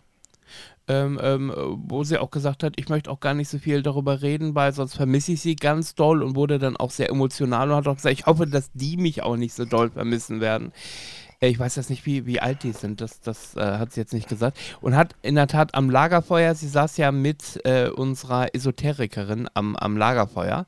ähm, 0.88 1.18
ähm, 1.22 1.52
wo 1.88 2.04
sie 2.04 2.18
auch 2.18 2.30
gesagt 2.30 2.62
hat, 2.62 2.74
ich 2.76 2.88
möchte 2.88 3.10
auch 3.10 3.20
gar 3.20 3.34
nicht 3.34 3.48
so 3.48 3.58
viel 3.58 3.82
darüber 3.82 4.22
reden, 4.22 4.54
weil 4.54 4.72
sonst 4.72 4.94
vermisse 4.94 5.32
ich 5.32 5.40
sie 5.40 5.56
ganz 5.56 5.94
doll 5.94 6.22
und 6.22 6.36
wurde 6.36 6.58
dann 6.58 6.76
auch 6.76 6.90
sehr 6.90 7.10
emotional 7.10 7.70
und 7.70 7.76
hat 7.76 7.88
auch 7.88 7.96
gesagt, 7.96 8.18
ich 8.18 8.26
hoffe, 8.26 8.46
dass 8.46 8.70
die 8.72 8.96
mich 8.96 9.22
auch 9.22 9.36
nicht 9.36 9.54
so 9.54 9.64
doll 9.64 9.90
vermissen 9.90 10.40
werden. 10.40 10.72
Ich 11.40 11.58
weiß 11.58 11.76
jetzt 11.76 11.90
nicht, 11.90 12.06
wie, 12.06 12.26
wie 12.26 12.40
alt 12.40 12.62
die 12.62 12.72
sind, 12.72 13.00
das, 13.00 13.20
das 13.20 13.56
äh, 13.56 13.78
hat 13.78 13.92
sie 13.92 14.00
jetzt 14.00 14.12
nicht 14.14 14.28
gesagt. 14.28 14.58
Und 14.80 14.96
hat 14.96 15.14
in 15.22 15.34
der 15.34 15.46
Tat 15.46 15.74
am 15.74 15.90
Lagerfeuer, 15.90 16.54
sie 16.54 16.68
saß 16.68 16.96
ja 16.96 17.12
mit 17.12 17.60
äh, 17.64 17.88
unserer 17.88 18.54
Esoterikerin 18.54 19.48
am, 19.54 19.76
am 19.76 19.96
Lagerfeuer 19.96 20.66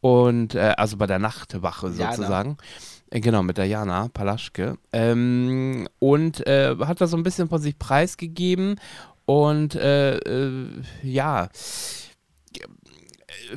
und 0.00 0.54
äh, 0.54 0.74
also 0.76 0.96
bei 0.96 1.06
der 1.06 1.18
Nachtwache 1.18 1.88
Jana. 1.90 2.12
sozusagen. 2.12 2.52
Äh, 2.52 3.20
Genau, 3.20 3.42
mit 3.42 3.56
der 3.56 3.64
Jana 3.64 4.08
Palaschke. 4.08 4.76
Ähm, 4.92 5.88
und 5.98 6.46
äh, 6.46 6.76
hat 6.80 7.00
da 7.00 7.06
so 7.06 7.16
ein 7.16 7.22
bisschen 7.22 7.48
von 7.48 7.58
sich 7.58 7.78
preisgegeben. 7.78 8.78
Und 9.24 9.74
äh, 9.74 10.66
ja, 11.02 11.48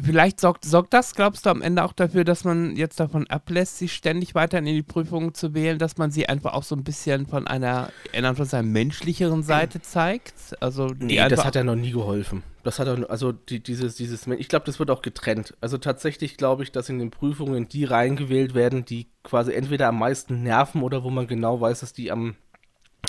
vielleicht 0.01 0.39
sorgt, 0.39 0.65
sorgt 0.65 0.93
das, 0.93 1.15
glaubst 1.15 1.45
du, 1.45 1.49
am 1.49 1.61
Ende 1.61 1.83
auch 1.83 1.93
dafür, 1.93 2.23
dass 2.23 2.43
man 2.43 2.75
jetzt 2.75 2.99
davon 2.99 3.27
ablässt, 3.27 3.77
sich 3.77 3.93
ständig 3.93 4.35
weiter 4.35 4.59
in 4.59 4.65
die 4.65 4.83
Prüfungen 4.83 5.33
zu 5.33 5.53
wählen, 5.53 5.79
dass 5.79 5.97
man 5.97 6.11
sie 6.11 6.27
einfach 6.29 6.53
auch 6.53 6.63
so 6.63 6.75
ein 6.75 6.83
bisschen 6.83 7.25
von 7.25 7.47
einer, 7.47 7.89
in 8.13 8.25
Anführungszeichen, 8.25 8.71
menschlicheren 8.71 9.43
Seite 9.43 9.81
zeigt? 9.81 10.33
Also 10.59 10.93
nee, 10.97 11.17
das 11.27 11.45
hat 11.45 11.55
ja 11.55 11.63
noch 11.63 11.75
nie 11.75 11.91
geholfen. 11.91 12.43
Das 12.63 12.77
hat 12.79 12.87
er, 12.87 13.09
also 13.09 13.31
die, 13.31 13.61
dieses, 13.61 13.95
dieses, 13.95 14.27
ich 14.27 14.47
glaube, 14.47 14.65
das 14.65 14.77
wird 14.77 14.91
auch 14.91 15.01
getrennt. 15.01 15.55
Also 15.61 15.77
tatsächlich 15.77 16.37
glaube 16.37 16.63
ich, 16.63 16.71
dass 16.71 16.89
in 16.89 16.99
den 16.99 17.09
Prüfungen 17.09 17.67
die 17.67 17.85
reingewählt 17.85 18.53
werden, 18.53 18.85
die 18.85 19.07
quasi 19.23 19.53
entweder 19.53 19.87
am 19.87 19.99
meisten 19.99 20.43
nerven 20.43 20.83
oder 20.83 21.03
wo 21.03 21.09
man 21.09 21.27
genau 21.27 21.59
weiß, 21.59 21.79
dass 21.79 21.93
die 21.93 22.11
am, 22.11 22.35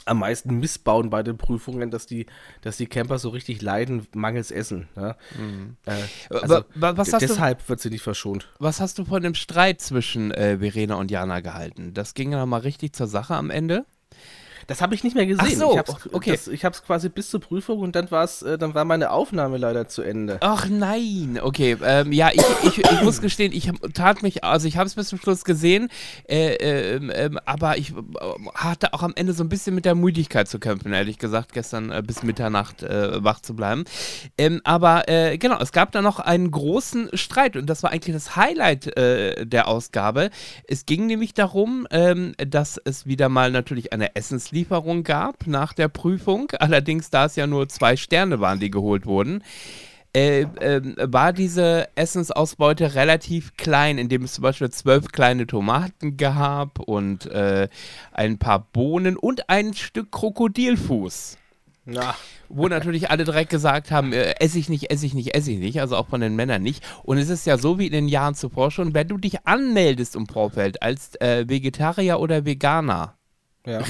am 0.07 0.19
meisten 0.19 0.59
missbauen 0.59 1.11
bei 1.11 1.23
den 1.23 1.37
Prüfungen, 1.39 1.91
dass 1.91 2.07
die, 2.07 2.27
dass 2.63 2.77
die 2.77 2.87
Camper 2.87 3.19
so 3.19 3.29
richtig 3.29 3.63
leiden, 3.63 4.07
mangels 4.15 4.51
Essen. 4.51 4.89
Ja? 4.97 5.11
Äh, 5.87 5.93
also, 6.31 6.55
Wa- 6.55 6.65
wa- 6.75 6.97
was 6.97 7.13
hast 7.13 7.23
du- 7.23 7.27
deshalb 7.29 7.69
wird 7.69 7.81
sie 7.81 7.91
nicht 7.91 8.03
verschont. 8.03 8.49
Was 8.59 8.81
hast 8.81 8.99
du 8.99 9.05
von 9.05 9.23
dem 9.23 9.35
Streit 9.35 9.81
zwischen 9.81 10.31
äh, 10.33 10.59
Verena 10.59 10.97
und 10.97 11.11
Jana 11.11 11.41
gehalten? 11.41 11.95
Das 11.95 12.15
ging 12.15 12.33
ja 12.33 12.39
noch 12.39 12.47
mal 12.47 12.59
richtig 12.61 12.95
zur 12.95 13.07
Sache 13.07 13.35
am 13.35 13.51
Ende. 13.51 13.85
Das 14.67 14.81
habe 14.81 14.95
ich 14.95 15.05
nicht 15.05 15.15
mehr 15.15 15.27
gesehen. 15.27 15.45
Ach 15.45 15.59
so, 15.59 15.73
ich 15.73 15.79
hab's, 15.79 16.09
okay. 16.13 16.33
das, 16.33 16.49
ich 16.49 16.65
habe 16.65 16.75
es 16.75 16.83
quasi 16.83 17.09
bis 17.09 17.31
zur 17.31 17.41
Prüfung 17.41 17.81
und 17.81 17.97
dann 17.97 18.11
war's, 18.11 18.43
äh, 18.43 18.59
dann 18.59 18.75
war 18.75 18.85
meine 18.85 19.11
Aufnahme 19.11 19.59
leider 19.59 19.89
zu 19.89 20.03
Ende. 20.03 20.39
Ach 20.41 20.69
nein, 20.69 21.39
okay. 21.43 21.77
Ähm, 21.85 22.13
ja, 22.13 22.31
ich, 22.33 22.43
ich, 22.65 22.79
ich 22.79 23.03
muss 23.03 23.21
gestehen, 23.21 23.53
ich 23.53 23.71
tat 23.95 24.23
mich, 24.23 24.45
also 24.45 24.69
ich 24.69 24.77
habe 24.77 24.87
es 24.87 24.95
bis 24.95 25.09
zum 25.09 25.19
Schluss 25.19 25.45
gesehen, 25.45 25.89
äh, 26.29 26.55
ähm, 26.55 27.11
ähm, 27.15 27.39
aber 27.45 27.79
ich 27.79 27.91
äh, 27.91 27.95
hatte 28.55 28.95
auch 28.95 29.03
am 29.03 29.13
Ende 29.17 29.33
so 29.33 29.45
ein 29.45 29.49
bisschen 29.49 29.75
mit 29.75 29.85
der 29.85 29.95
Müdigkeit 29.95 30.49
zu 30.49 30.59
kämpfen, 30.59 30.93
ehrlich 30.93 31.19
gesagt, 31.19 31.53
gestern 31.53 31.91
äh, 31.91 32.03
bis 32.05 32.23
Mitternacht 32.23 32.83
äh, 32.83 33.23
wach 33.23 33.41
zu 33.41 33.55
bleiben. 33.55 33.85
Ähm, 34.39 34.61
aber 34.65 35.09
äh, 35.09 35.39
genau, 35.39 35.59
es 35.61 35.73
gab 35.73 35.93
da 35.93 36.03
noch 36.03 36.19
einen 36.19 36.51
großen 36.51 37.11
Streit 37.15 37.57
und 37.57 37.67
das 37.67 37.83
war 37.83 37.91
eigentlich 37.91 38.15
das 38.15 38.37
Highlight 38.37 38.97
äh, 38.97 39.47
der 39.47 39.69
Ausgabe. 39.69 40.31
Es 40.67 40.87
ging 40.87 41.07
nämlich 41.07 41.35
darum, 41.35 41.87
ähm, 41.91 42.35
dass 42.37 42.81
es 42.85 43.07
wieder 43.07 43.29
mal 43.29 43.51
natürlich 43.51 43.93
eine 43.93 44.15
Essenslieferung 44.53 45.03
gab 45.03 45.47
nach 45.47 45.73
der 45.73 45.89
Prüfung. 45.89 46.53
Allerdings, 46.59 47.09
da 47.09 47.25
es 47.25 47.37
ja 47.37 47.47
nur 47.47 47.71
zwei 47.71 47.97
Sterne 47.97 48.39
waren, 48.41 48.61
die 48.61 48.71
geholt 48.71 49.07
wurden, 49.07 49.43
äh, 50.15 50.43
ähm, 50.61 50.95
war 50.99 51.33
diese 51.33 51.89
Essensausbeute 51.95 52.95
relativ 52.95 53.57
klein, 53.57 53.97
indem 53.97 54.25
es 54.25 54.35
zum 54.35 54.43
Beispiel 54.43 54.69
zwölf 54.69 55.09
kleine 55.11 55.47
Tomaten 55.47 56.19
gab 56.19 56.81
und 56.81 57.25
äh, 57.27 57.69
ein 58.13 58.37
paar 58.37 58.69
Bohnen 58.75 59.17
und 59.17 59.49
ein 59.49 59.73
Stück 59.73 60.13
Krokodilfuß. 60.13 61.39
Na, 61.87 62.15
wo 62.51 62.69
natürlich 62.69 63.11
alle 63.11 63.25
direkt 63.25 63.49
gesagt 63.49 63.91
haben, 63.91 64.13
äh, 64.13 64.35
esse 64.39 64.59
ich 64.59 64.69
nicht, 64.69 64.91
esse 64.91 65.07
ich 65.07 65.15
nicht, 65.15 65.35
esse 65.35 65.51
ich 65.51 65.61
nicht, 65.61 65.81
also 65.81 65.97
auch 65.97 66.09
von 66.09 66.21
den 66.21 66.37
Männern 66.37 66.63
nicht. 66.63 66.85
Und 67.05 67.17
es 67.17 67.31
ist 67.31 67.47
ja 67.47 67.57
so 67.57 67.79
wie 67.79 67.87
in 67.87 67.93
den 67.93 68.09
Jahren 68.09 68.35
zuvor 68.35 68.71
schon, 68.71 68.93
wenn 68.93 69.09
du 69.09 69.17
dich 69.17 69.47
anmeldest 69.47 70.15
im 70.15 70.27
Vorfeld 70.27 70.83
als 70.83 71.19
äh, 71.23 71.49
Vegetarier 71.49 72.21
oder 72.21 72.45
Veganerin, 72.45 73.15
ja. 73.67 73.81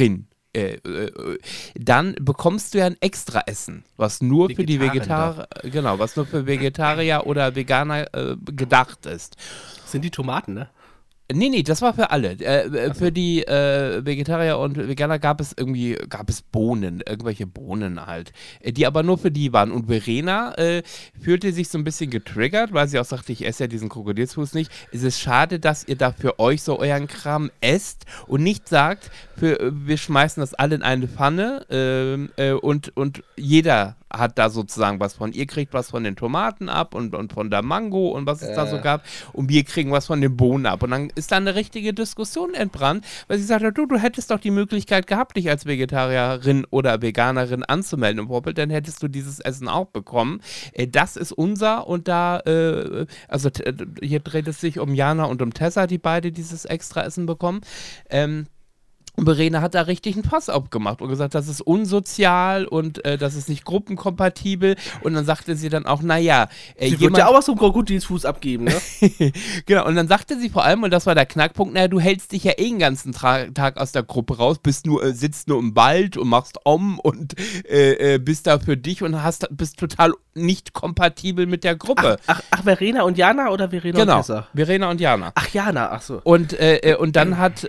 Äh, 0.54 0.74
äh, 0.74 1.38
dann 1.74 2.14
bekommst 2.20 2.74
du 2.74 2.78
ja 2.78 2.86
ein 2.86 2.96
Extraessen, 3.00 3.84
was 3.96 4.20
nur 4.20 4.50
für 4.50 4.66
die 4.66 4.80
Vegetarier. 4.80 5.48
Genau, 5.62 5.98
was 5.98 6.16
nur 6.16 6.26
für 6.26 6.46
Vegetarier 6.46 7.22
oder 7.26 7.54
Veganer 7.54 8.12
äh, 8.14 8.36
gedacht 8.36 9.06
ist. 9.06 9.36
Sind 9.86 10.04
die 10.04 10.10
Tomaten, 10.10 10.54
ne? 10.54 10.68
Nee, 11.30 11.48
nee, 11.48 11.62
das 11.62 11.80
war 11.80 11.94
für 11.94 12.10
alle. 12.10 12.32
Äh, 12.32 12.66
äh, 12.66 12.94
Für 12.94 13.10
die 13.10 13.42
äh, 13.46 14.04
Vegetarier 14.04 14.58
und 14.58 14.76
Veganer 14.76 15.18
gab 15.18 15.40
es 15.40 15.54
irgendwie, 15.56 15.94
gab 16.08 16.28
es 16.28 16.42
Bohnen, 16.42 17.02
irgendwelche 17.06 17.46
Bohnen 17.46 18.04
halt, 18.06 18.32
äh, 18.60 18.72
die 18.72 18.86
aber 18.86 19.02
nur 19.02 19.16
für 19.16 19.30
die 19.30 19.52
waren. 19.52 19.70
Und 19.70 19.86
Verena 19.86 20.54
äh, 20.58 20.82
fühlte 21.18 21.52
sich 21.52 21.68
so 21.68 21.78
ein 21.78 21.84
bisschen 21.84 22.10
getriggert, 22.10 22.74
weil 22.74 22.88
sie 22.88 22.98
auch 22.98 23.04
sagte, 23.04 23.32
ich 23.32 23.46
esse 23.46 23.64
ja 23.64 23.68
diesen 23.68 23.88
Krokodilsfuß 23.88 24.52
nicht. 24.54 24.70
Es 24.90 25.02
ist 25.04 25.20
schade, 25.20 25.58
dass 25.58 25.86
ihr 25.88 25.96
da 25.96 26.12
für 26.12 26.38
euch 26.38 26.62
so 26.62 26.78
euren 26.78 27.06
Kram 27.06 27.50
esst 27.60 28.04
und 28.26 28.42
nicht 28.42 28.68
sagt, 28.68 29.10
für, 29.36 29.58
äh, 29.58 29.70
wir 29.72 29.96
schmeißen 29.96 30.40
das 30.40 30.54
alle 30.54 30.74
in 30.74 30.82
eine 30.82 31.08
Pfanne 31.08 31.64
ähm, 31.70 32.30
äh, 32.36 32.52
und, 32.52 32.94
und 32.96 33.22
jeder 33.36 33.96
hat 34.12 34.38
da 34.38 34.50
sozusagen 34.50 35.00
was 35.00 35.14
von. 35.14 35.32
Ihr 35.32 35.46
kriegt 35.46 35.72
was 35.72 35.90
von 35.90 36.04
den 36.04 36.16
Tomaten 36.16 36.68
ab 36.68 36.94
und, 36.94 37.14
und 37.14 37.32
von 37.32 37.50
der 37.50 37.62
Mango 37.62 38.08
und 38.10 38.26
was 38.26 38.42
es 38.42 38.54
da 38.54 38.66
so 38.66 38.76
Äh. 38.76 38.82
gab. 38.82 39.04
Und 39.32 39.48
wir 39.48 39.64
kriegen 39.64 39.90
was 39.90 40.06
von 40.06 40.20
den 40.20 40.36
Bohnen 40.36 40.66
ab. 40.66 40.82
Und 40.82 40.90
dann 40.90 41.10
ist 41.14 41.32
da 41.32 41.36
eine 41.36 41.54
richtige 41.54 41.92
Diskussion 41.94 42.54
entbrannt, 42.54 43.04
weil 43.28 43.38
sie 43.38 43.44
sagte, 43.44 43.72
du, 43.72 43.86
du 43.86 43.96
hättest 43.98 44.30
doch 44.30 44.40
die 44.40 44.50
Möglichkeit 44.50 45.06
gehabt, 45.06 45.36
dich 45.36 45.48
als 45.48 45.66
Vegetarierin 45.66 46.66
oder 46.70 47.02
Veganerin 47.02 47.62
anzumelden 47.64 48.20
im 48.20 48.28
Vorbild, 48.28 48.58
dann 48.58 48.70
hättest 48.70 49.02
du 49.02 49.08
dieses 49.08 49.40
Essen 49.40 49.68
auch 49.68 49.86
bekommen. 49.86 50.40
Äh, 50.72 50.88
das 50.88 51.16
ist 51.16 51.32
unser 51.32 51.86
und 51.86 52.08
da, 52.08 52.40
äh, 52.40 53.06
also 53.28 53.48
äh, 53.48 53.72
hier 54.02 54.20
dreht 54.20 54.48
es 54.48 54.60
sich 54.60 54.78
um 54.78 54.94
Jana 54.94 55.24
und 55.24 55.42
um 55.42 55.52
Tessa, 55.54 55.86
die 55.86 55.98
beide 55.98 56.32
dieses 56.32 56.64
Extraessen 56.64 57.26
bekommen. 57.26 57.60
Ähm, 58.10 58.46
und 59.14 59.26
Verena 59.26 59.60
hat 59.60 59.74
da 59.74 59.82
richtig 59.82 60.14
einen 60.14 60.22
Pass 60.22 60.48
aufgemacht 60.48 61.02
und 61.02 61.08
gesagt, 61.10 61.34
das 61.34 61.46
ist 61.46 61.60
unsozial 61.60 62.64
und 62.64 63.04
äh, 63.04 63.18
das 63.18 63.34
ist 63.34 63.50
nicht 63.50 63.64
gruppenkompatibel. 63.64 64.76
Und 65.02 65.12
dann 65.12 65.26
sagte 65.26 65.54
sie 65.54 65.68
dann 65.68 65.84
auch, 65.84 66.00
naja, 66.00 66.48
äh, 66.76 66.88
Sie 66.88 67.00
wird 67.00 67.18
ja 67.18 67.28
auch 67.28 67.34
was 67.34 67.44
zum 67.44 67.58
Krokodilsfuß 67.58 68.24
abgeben, 68.24 68.64
ne? 68.64 68.74
genau, 69.66 69.86
und 69.86 69.96
dann 69.96 70.08
sagte 70.08 70.40
sie 70.40 70.48
vor 70.48 70.64
allem, 70.64 70.82
und 70.82 70.90
das 70.90 71.04
war 71.04 71.14
der 71.14 71.26
Knackpunkt, 71.26 71.74
naja, 71.74 71.88
du 71.88 72.00
hältst 72.00 72.32
dich 72.32 72.44
ja 72.44 72.52
eh 72.56 72.68
den 72.70 72.78
ganzen 72.78 73.12
Tra 73.12 73.44
Tag 73.52 73.76
aus 73.76 73.92
der 73.92 74.02
Gruppe 74.02 74.38
raus, 74.38 74.58
bist 74.58 74.86
nur, 74.86 75.04
äh, 75.04 75.12
sitzt 75.12 75.46
nur 75.46 75.58
im 75.58 75.76
Wald 75.76 76.16
und 76.16 76.28
machst 76.28 76.60
Om 76.64 76.98
und 76.98 77.34
äh, 77.68 78.14
äh, 78.14 78.18
bist 78.18 78.46
da 78.46 78.58
für 78.58 78.78
dich 78.78 79.02
und 79.02 79.22
hast, 79.22 79.46
bist 79.50 79.78
total 79.78 80.12
nicht 80.34 80.72
kompatibel 80.72 81.46
mit 81.46 81.64
der 81.64 81.76
Gruppe. 81.76 82.16
Ach, 82.26 82.40
ach, 82.50 82.62
Verena 82.62 83.02
und 83.02 83.18
Jana 83.18 83.50
oder 83.50 83.68
Verena 83.68 83.98
und 83.98 84.06
genau, 84.06 84.16
Tessa? 84.18 84.46
Verena 84.54 84.90
und 84.90 85.00
Jana. 85.00 85.32
Ach, 85.34 85.48
Jana, 85.50 85.90
ach 85.90 86.00
so. 86.00 86.22
Und, 86.24 86.54
äh, 86.54 86.76
äh, 86.78 86.96
und 86.96 87.16
dann 87.16 87.36
hat 87.36 87.68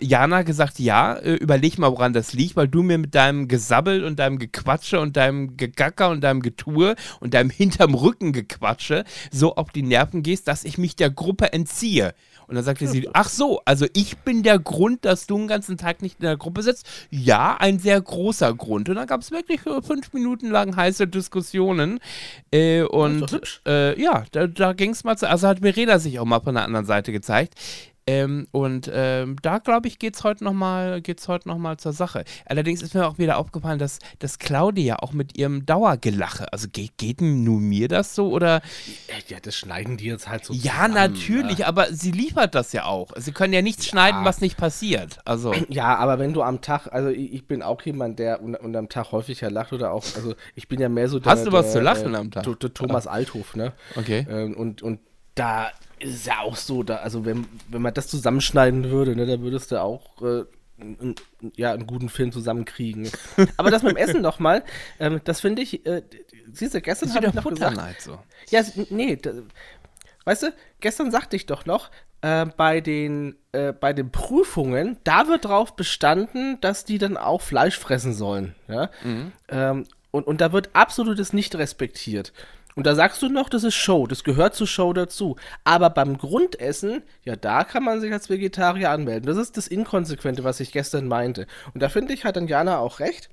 Jana 0.00 0.42
gesagt, 0.42 0.75
ja, 0.78 1.14
äh, 1.14 1.34
überleg 1.34 1.78
mal, 1.78 1.90
woran 1.90 2.12
das 2.12 2.32
liegt, 2.32 2.56
weil 2.56 2.68
du 2.68 2.82
mir 2.82 2.98
mit 2.98 3.14
deinem 3.14 3.48
Gesabbel 3.48 4.04
und 4.04 4.18
deinem 4.18 4.38
Gequatsche 4.38 5.00
und 5.00 5.16
deinem 5.16 5.56
Gegacker 5.56 6.10
und 6.10 6.22
deinem 6.22 6.42
Getue 6.42 6.94
und 7.20 7.34
deinem 7.34 7.50
hinterm 7.50 7.94
Rücken 7.94 8.32
Gequatsche 8.32 9.04
so 9.30 9.56
auf 9.56 9.70
die 9.70 9.82
Nerven 9.82 10.22
gehst, 10.22 10.48
dass 10.48 10.64
ich 10.64 10.78
mich 10.78 10.96
der 10.96 11.10
Gruppe 11.10 11.52
entziehe. 11.52 12.14
Und 12.46 12.54
dann 12.54 12.64
sagte 12.64 12.86
sie, 12.86 13.08
ach 13.12 13.28
so, 13.28 13.60
also 13.64 13.86
ich 13.92 14.18
bin 14.18 14.42
der 14.42 14.58
Grund, 14.58 15.04
dass 15.04 15.26
du 15.26 15.36
den 15.36 15.48
ganzen 15.48 15.76
Tag 15.76 16.00
nicht 16.00 16.20
in 16.20 16.26
der 16.26 16.36
Gruppe 16.36 16.62
sitzt. 16.62 16.86
Ja, 17.10 17.56
ein 17.58 17.80
sehr 17.80 18.00
großer 18.00 18.54
Grund. 18.54 18.88
Und 18.88 18.94
dann 18.94 19.06
gab 19.06 19.20
es 19.20 19.32
wirklich 19.32 19.60
fünf 19.62 20.12
Minuten 20.12 20.50
lang 20.50 20.76
heiße 20.76 21.08
Diskussionen. 21.08 21.98
Äh, 22.52 22.82
und 22.82 23.60
äh, 23.66 24.00
ja, 24.00 24.24
da, 24.30 24.46
da 24.46 24.72
ging 24.74 24.90
es 24.90 25.02
mal 25.02 25.16
zu. 25.16 25.28
Also 25.28 25.48
hat 25.48 25.60
Verena 25.60 25.98
sich 25.98 26.20
auch 26.20 26.24
mal 26.24 26.40
von 26.40 26.54
der 26.54 26.64
anderen 26.64 26.86
Seite 26.86 27.10
gezeigt. 27.10 27.54
Ähm, 28.08 28.46
und 28.52 28.88
ähm, 28.92 29.36
da, 29.42 29.58
glaube 29.58 29.88
ich, 29.88 29.98
geht 29.98 30.14
es 30.14 30.22
heute 30.22 30.44
nochmal 30.44 31.02
heute 31.26 31.48
noch 31.48 31.58
mal 31.58 31.76
zur 31.76 31.92
Sache. 31.92 32.24
Allerdings 32.44 32.80
ist 32.80 32.94
mir 32.94 33.06
auch 33.06 33.18
wieder 33.18 33.36
aufgefallen, 33.36 33.80
dass, 33.80 33.98
dass 34.20 34.38
Claudia 34.38 35.00
auch 35.00 35.12
mit 35.12 35.36
ihrem 35.36 35.66
Dauergelache, 35.66 36.52
also 36.52 36.68
geht, 36.70 36.98
geht 36.98 37.20
nur 37.20 37.60
mir 37.60 37.88
das 37.88 38.14
so 38.14 38.30
oder? 38.30 38.62
Ja, 39.28 39.38
das 39.42 39.56
schneiden 39.56 39.96
die 39.96 40.04
jetzt 40.06 40.28
halt 40.28 40.44
so 40.44 40.52
Ja, 40.52 40.86
zusammen, 40.86 40.94
natürlich, 40.94 41.58
ne? 41.58 41.66
aber 41.66 41.92
sie 41.92 42.12
liefert 42.12 42.54
das 42.54 42.72
ja 42.72 42.84
auch. 42.84 43.10
Sie 43.16 43.32
können 43.32 43.52
ja 43.52 43.62
nichts 43.62 43.86
schneiden, 43.86 44.24
was 44.24 44.40
nicht 44.40 44.56
passiert. 44.56 45.18
Also, 45.24 45.52
Ja, 45.68 45.96
aber 45.96 46.20
wenn 46.20 46.32
du 46.32 46.42
am 46.42 46.60
Tag, 46.60 46.86
also 46.92 47.08
ich, 47.08 47.32
ich 47.32 47.46
bin 47.48 47.62
auch 47.62 47.82
jemand, 47.82 48.20
der 48.20 48.40
un, 48.40 48.54
unterm 48.54 48.88
Tag 48.88 49.10
häufiger 49.10 49.50
lacht 49.50 49.72
oder 49.72 49.90
auch, 49.90 50.04
also 50.14 50.34
ich 50.54 50.68
bin 50.68 50.80
ja 50.80 50.88
mehr 50.88 51.08
so 51.08 51.18
der, 51.18 51.32
Hast 51.32 51.46
du 51.46 51.52
was 51.52 51.66
der, 51.66 51.72
zu 51.72 51.80
lachen 51.80 52.14
äh, 52.14 52.18
am 52.18 52.30
Tag? 52.30 52.44
Thomas 52.74 53.08
Althoff, 53.08 53.56
ne? 53.56 53.72
okay. 53.96 54.26
Ähm, 54.30 54.54
und, 54.56 54.82
und 54.82 55.00
da 55.36 55.70
ist 56.00 56.14
es 56.14 56.26
ja 56.26 56.40
auch 56.40 56.56
so, 56.56 56.82
da, 56.82 56.96
also 56.96 57.24
wenn, 57.24 57.46
wenn 57.68 57.80
man 57.82 57.94
das 57.94 58.08
zusammenschneiden 58.08 58.90
würde, 58.90 59.14
ne, 59.14 59.24
da 59.26 59.40
würdest 59.40 59.70
du 59.70 59.80
auch 59.80 60.20
äh, 60.20 60.44
n- 60.78 61.14
n- 61.40 61.52
ja, 61.56 61.72
einen 61.72 61.86
guten 61.86 62.08
Film 62.08 62.32
zusammenkriegen. 62.32 63.10
Aber 63.56 63.70
das 63.70 63.82
mit 63.82 63.92
dem 63.92 63.96
Essen 63.96 64.20
noch 64.20 64.38
mal, 64.40 64.64
ähm, 64.98 65.20
das 65.24 65.40
finde 65.40 65.62
ich, 65.62 65.86
äh, 65.86 66.02
siehst 66.52 66.74
du, 66.74 66.80
gestern 66.80 67.14
habe 67.14 67.26
ich 67.28 67.34
noch 67.34 67.44
gesagt, 67.44 67.72
Futterneid 67.72 68.00
so. 68.00 68.18
ja, 68.50 68.62
nee, 68.90 69.16
da, 69.16 69.30
weißt 70.24 70.42
du, 70.42 70.52
gestern 70.80 71.10
sagte 71.10 71.36
ich 71.36 71.46
doch 71.46 71.64
noch, 71.64 71.90
äh, 72.20 72.44
bei, 72.44 72.80
den, 72.80 73.36
äh, 73.52 73.72
bei 73.72 73.92
den 73.92 74.10
Prüfungen, 74.10 74.98
da 75.04 75.28
wird 75.28 75.44
drauf 75.46 75.76
bestanden, 75.76 76.58
dass 76.60 76.84
die 76.84 76.98
dann 76.98 77.16
auch 77.16 77.40
Fleisch 77.42 77.78
fressen 77.78 78.12
sollen. 78.12 78.54
Ja? 78.68 78.90
Ähm, 79.48 79.84
und, 80.10 80.26
und 80.26 80.40
da 80.40 80.52
wird 80.52 80.70
absolutes 80.74 81.32
nicht 81.32 81.54
respektiert. 81.56 82.32
Und 82.76 82.86
da 82.86 82.94
sagst 82.94 83.22
du 83.22 83.28
noch, 83.28 83.48
das 83.48 83.64
ist 83.64 83.74
Show, 83.74 84.06
das 84.06 84.22
gehört 84.22 84.54
zur 84.54 84.66
Show 84.66 84.92
dazu. 84.92 85.36
Aber 85.64 85.90
beim 85.90 86.18
Grundessen, 86.18 87.02
ja, 87.24 87.34
da 87.34 87.64
kann 87.64 87.82
man 87.82 88.00
sich 88.00 88.12
als 88.12 88.30
Vegetarier 88.30 88.90
anmelden. 88.90 89.26
Das 89.26 89.38
ist 89.38 89.56
das 89.56 89.66
Inkonsequente, 89.66 90.44
was 90.44 90.60
ich 90.60 90.72
gestern 90.72 91.08
meinte. 91.08 91.46
Und 91.72 91.82
da 91.82 91.88
finde 91.88 92.12
ich, 92.12 92.24
hat 92.24 92.36
dann 92.36 92.48
Jana 92.48 92.78
auch 92.78 93.00
recht 93.00 93.30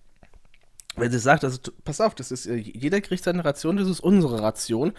wenn 0.95 1.11
sie 1.11 1.19
sagt, 1.19 1.43
also 1.43 1.59
pass 1.83 2.01
auf, 2.01 2.15
das 2.15 2.31
ist, 2.31 2.45
äh, 2.45 2.55
jeder 2.55 3.01
kriegt 3.01 3.23
seine 3.23 3.43
Ration, 3.43 3.77
das 3.77 3.87
ist 3.87 3.99
unsere 3.99 4.41
Ration. 4.41 4.93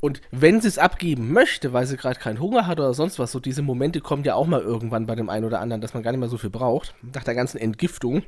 Und 0.00 0.20
wenn 0.30 0.60
sie 0.60 0.68
es 0.68 0.78
abgeben 0.78 1.32
möchte, 1.32 1.72
weil 1.72 1.86
sie 1.86 1.96
gerade 1.96 2.20
keinen 2.20 2.40
Hunger 2.40 2.66
hat 2.66 2.78
oder 2.78 2.92
sonst 2.92 3.18
was, 3.18 3.32
so 3.32 3.40
diese 3.40 3.62
Momente 3.62 4.00
kommen 4.00 4.24
ja 4.24 4.34
auch 4.34 4.46
mal 4.46 4.60
irgendwann 4.60 5.06
bei 5.06 5.14
dem 5.14 5.30
einen 5.30 5.46
oder 5.46 5.60
anderen, 5.60 5.80
dass 5.80 5.94
man 5.94 6.02
gar 6.02 6.10
nicht 6.10 6.20
mehr 6.20 6.28
so 6.28 6.36
viel 6.36 6.50
braucht, 6.50 6.94
nach 7.14 7.24
der 7.24 7.34
ganzen 7.34 7.56
Entgiftung, 7.56 8.22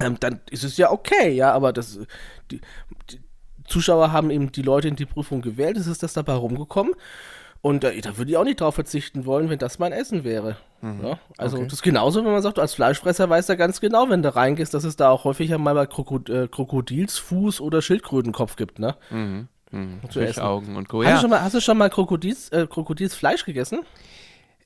ähm, 0.00 0.18
dann 0.20 0.40
ist 0.50 0.64
es 0.64 0.76
ja 0.76 0.90
okay, 0.90 1.32
ja, 1.32 1.52
aber 1.52 1.72
das, 1.72 2.00
die, 2.50 2.60
die 3.10 3.20
Zuschauer 3.72 4.12
haben 4.12 4.30
eben 4.30 4.52
die 4.52 4.62
Leute 4.62 4.88
in 4.88 4.96
die 4.96 5.06
Prüfung 5.06 5.40
gewählt, 5.42 5.76
es 5.76 5.86
ist 5.86 6.02
das 6.02 6.12
dabei 6.12 6.34
rumgekommen. 6.34 6.94
Und 7.60 7.84
äh, 7.84 8.00
da 8.00 8.16
würde 8.18 8.30
ich 8.32 8.36
auch 8.36 8.44
nicht 8.44 8.60
drauf 8.60 8.74
verzichten 8.74 9.24
wollen, 9.24 9.48
wenn 9.48 9.58
das 9.58 9.78
mein 9.78 9.92
Essen 9.92 10.24
wäre. 10.24 10.56
Ja? 10.82 11.18
Also 11.38 11.56
Okay. 11.58 11.66
das 11.66 11.74
ist 11.74 11.82
genauso, 11.82 12.24
wenn 12.24 12.32
man 12.32 12.42
sagt, 12.42 12.58
als 12.58 12.74
Fleischfresser 12.74 13.30
weiß 13.30 13.48
er 13.48 13.56
ganz 13.56 13.80
genau, 13.80 14.10
wenn 14.10 14.20
du 14.22 14.34
reingehst, 14.34 14.74
dass 14.74 14.82
es 14.82 14.96
da 14.96 15.10
auch 15.10 15.22
häufiger 15.22 15.58
mal 15.58 15.74
bei 15.74 15.86
Krokod 15.86 16.28
äh, 16.28 16.48
Krokodilsfuß 16.48 17.60
oder 17.60 17.80
Schildkrötenkopf 17.80 18.56
gibt, 18.56 18.80
ne? 18.80 18.96
Mhm. 19.10 19.46
Mhm. 19.70 20.00
Zu. 20.10 20.18
Fischaugen 20.26 20.74
und 20.76 20.88
Co. 20.88 20.98
Hast, 21.04 21.06
du 21.06 21.10
Ja. 21.14 21.20
schon 21.20 21.30
mal, 21.30 21.40
hast 21.40 21.54
du 21.54 21.60
schon 21.60 21.78
mal 21.78 21.88
Krokodils, 21.88 22.48
äh, 22.48 22.66
Krokodilsfleisch 22.68 23.44
gegessen? 23.44 23.82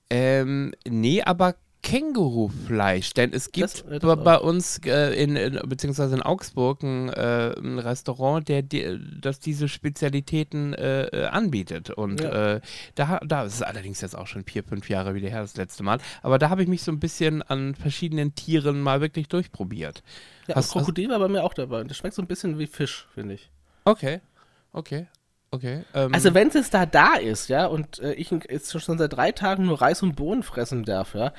Ähm, 0.09 0.73
nee, 0.89 1.23
aber 1.23 1.55
Kängurufleisch, 1.83 3.13
denn 3.15 3.33
es 3.33 3.53
gibt 3.53 3.85
Das- 3.87 4.01
das 4.01 4.25
bei 4.25 4.39
uns 4.39 4.79
äh, 4.85 5.15
in, 5.23 5.37
in 5.37 5.61
beziehungsweise 5.69 6.17
in 6.17 6.23
Augsburg 6.23 6.83
ein, 6.83 7.09
äh, 7.11 7.55
ein 7.59 7.79
Restaurant, 7.79 8.49
der 8.49 8.63
die, 8.63 8.99
das 9.21 9.39
diese 9.41 9.69
Spezialitäten 9.69 10.75
äh, 10.75 11.05
äh, 11.07 11.27
anbietet 11.27 11.91
und 11.91 12.21
Ja. 12.21 12.55
äh, 12.57 12.61
da 12.97 13.21
da 13.25 13.45
ist 13.45 13.55
es 13.55 13.63
allerdings 13.63 14.01
jetzt 14.01 14.17
auch 14.17 14.27
schon 14.27 14.45
vier 14.45 14.65
fünf 14.65 14.89
Jahre 14.91 15.15
wieder 15.15 15.29
her 15.29 15.43
das 15.43 15.57
letzte 15.57 15.83
Mal, 15.85 15.99
aber 16.23 16.39
da 16.39 16.51
habe 16.51 16.63
ich 16.63 16.69
mich 16.69 16.83
so 16.83 16.91
ein 16.91 16.99
bisschen 17.01 17.43
an 17.43 17.75
verschiedenen 17.75 18.35
Tieren 18.35 18.81
mal 18.81 19.01
wirklich 19.01 19.29
durchprobiert. 19.29 20.03
Ja, 20.49 20.57
Hast- 20.57 20.75
das 20.75 20.83
Krokodil 20.83 21.09
war 21.11 21.19
bei 21.19 21.29
mir 21.29 21.45
auch 21.45 21.55
dabei. 21.55 21.85
Das 21.85 21.97
schmeckt 21.97 22.15
so 22.15 22.23
ein 22.23 22.29
bisschen 22.29 22.59
wie 22.59 22.67
Fisch, 22.67 23.07
finde 23.15 23.35
ich. 23.35 23.51
Okay, 23.85 24.21
okay, 24.73 25.07
okay. 25.57 25.83
Ähm, 25.95 26.15
Also 26.15 26.33
wenn 26.35 26.49
es 26.49 26.71
da 26.71 26.87
da 26.87 27.15
ist, 27.15 27.49
ja, 27.49 27.67
und 27.67 27.99
äh, 27.99 28.13
ich 28.15 28.31
jetzt 28.49 28.81
schon 28.81 28.99
seit 28.99 29.13
drei 29.13 29.33
Tagen 29.33 29.67
nur 29.67 29.81
Reis 29.81 30.03
und 30.03 30.15
Bohnen 30.17 30.43
fressen 30.43 30.85
darf, 30.85 31.15
ja, 31.15 31.33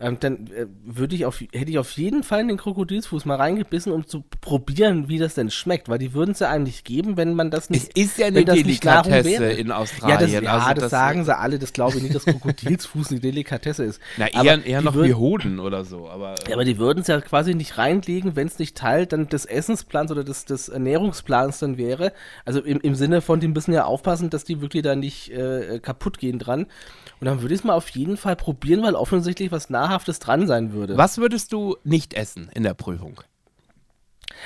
ähm, 0.00 0.18
dann 0.20 0.46
äh, 0.48 0.66
würde 0.84 1.14
ich 1.14 1.26
auf, 1.26 1.40
hätte 1.40 1.70
ich 1.70 1.78
auf 1.78 1.90
jeden 1.92 2.22
Fall 2.22 2.40
in 2.40 2.48
den 2.48 2.56
Krokodilsfuß 2.56 3.24
mal 3.24 3.36
reingebissen, 3.36 3.92
um 3.92 4.06
zu 4.06 4.24
probieren, 4.40 5.08
wie 5.08 5.18
das 5.18 5.34
denn 5.34 5.50
schmeckt, 5.50 5.88
weil 5.88 5.98
die 5.98 6.14
würden 6.14 6.30
es 6.32 6.38
ja 6.38 6.50
eigentlich 6.50 6.84
geben, 6.84 7.16
wenn 7.16 7.34
man 7.34 7.50
das 7.50 7.64
es 7.64 7.70
nicht. 7.70 7.98
ist 7.98 8.18
ja 8.18 8.26
eine 8.26 8.44
das 8.44 8.56
Delikatesse 8.56 9.46
in 9.46 9.68
ja, 9.68 9.76
Australien. 9.76 10.20
das, 10.20 10.42
ja 10.42 10.58
also 10.58 10.80
das, 10.80 10.90
sagen 10.90 11.24
sie 11.24 11.36
alle, 11.36 11.58
das 11.58 11.72
glaube 11.72 11.96
ich 11.96 12.02
nicht, 12.02 12.14
dass 12.14 12.24
Krokodilsfuß 12.24 13.10
eine 13.10 13.20
Delikatesse 13.20 13.84
ist. 13.84 14.00
Na, 14.16 14.26
Aber 14.34 14.44
eher, 14.44 14.64
eher 14.66 14.78
die 14.80 14.84
noch 14.84 14.94
würden- 14.94 15.08
wie 15.08 15.14
Hoden 15.14 15.58
oder 15.60 15.84
so, 15.84 16.08
aber. 16.08 16.34
äh, 16.46 16.48
Ja, 16.50 16.54
aber 16.54 16.64
die 16.64 16.78
würden 16.78 17.00
es 17.00 17.06
ja 17.08 17.20
quasi 17.20 17.54
nicht 17.54 17.78
reinlegen, 17.78 18.36
wenn 18.36 18.46
es 18.46 18.58
nicht 18.58 18.76
Teil 18.76 19.06
dann 19.06 19.28
des 19.28 19.44
Essensplans 19.44 20.10
oder 20.10 20.24
des, 20.24 20.44
des 20.44 20.68
Ernährungsplans 20.68 21.58
dann 21.58 21.78
wäre. 21.78 22.12
Also 22.44 22.60
im, 22.60 22.80
im 22.80 22.94
Sinne 22.94 23.20
von, 23.20 23.40
die 23.40 23.48
müssen 23.64 23.74
ja 23.74 23.84
aufpassen, 23.84 24.30
dass 24.30 24.44
die 24.44 24.60
wirklich 24.60 24.82
da 24.82 24.94
nicht 24.94 25.30
äh, 25.30 25.78
kaputt 25.80 26.18
gehen 26.18 26.38
dran. 26.38 26.66
Und 27.20 27.24
dann 27.24 27.40
würde 27.40 27.54
ich 27.54 27.60
es 27.60 27.64
mal 27.64 27.74
auf 27.74 27.88
jeden 27.90 28.16
Fall 28.16 28.36
probieren, 28.36 28.82
weil 28.82 28.94
offensichtlich 28.94 29.50
was 29.52 29.70
Nahrhaftes 29.70 30.18
dran 30.18 30.46
sein 30.46 30.72
würde. 30.72 30.96
Was 30.96 31.18
würdest 31.18 31.52
du 31.52 31.76
nicht 31.82 32.14
essen 32.14 32.50
in 32.54 32.62
der 32.62 32.74
Prüfung? 32.74 33.20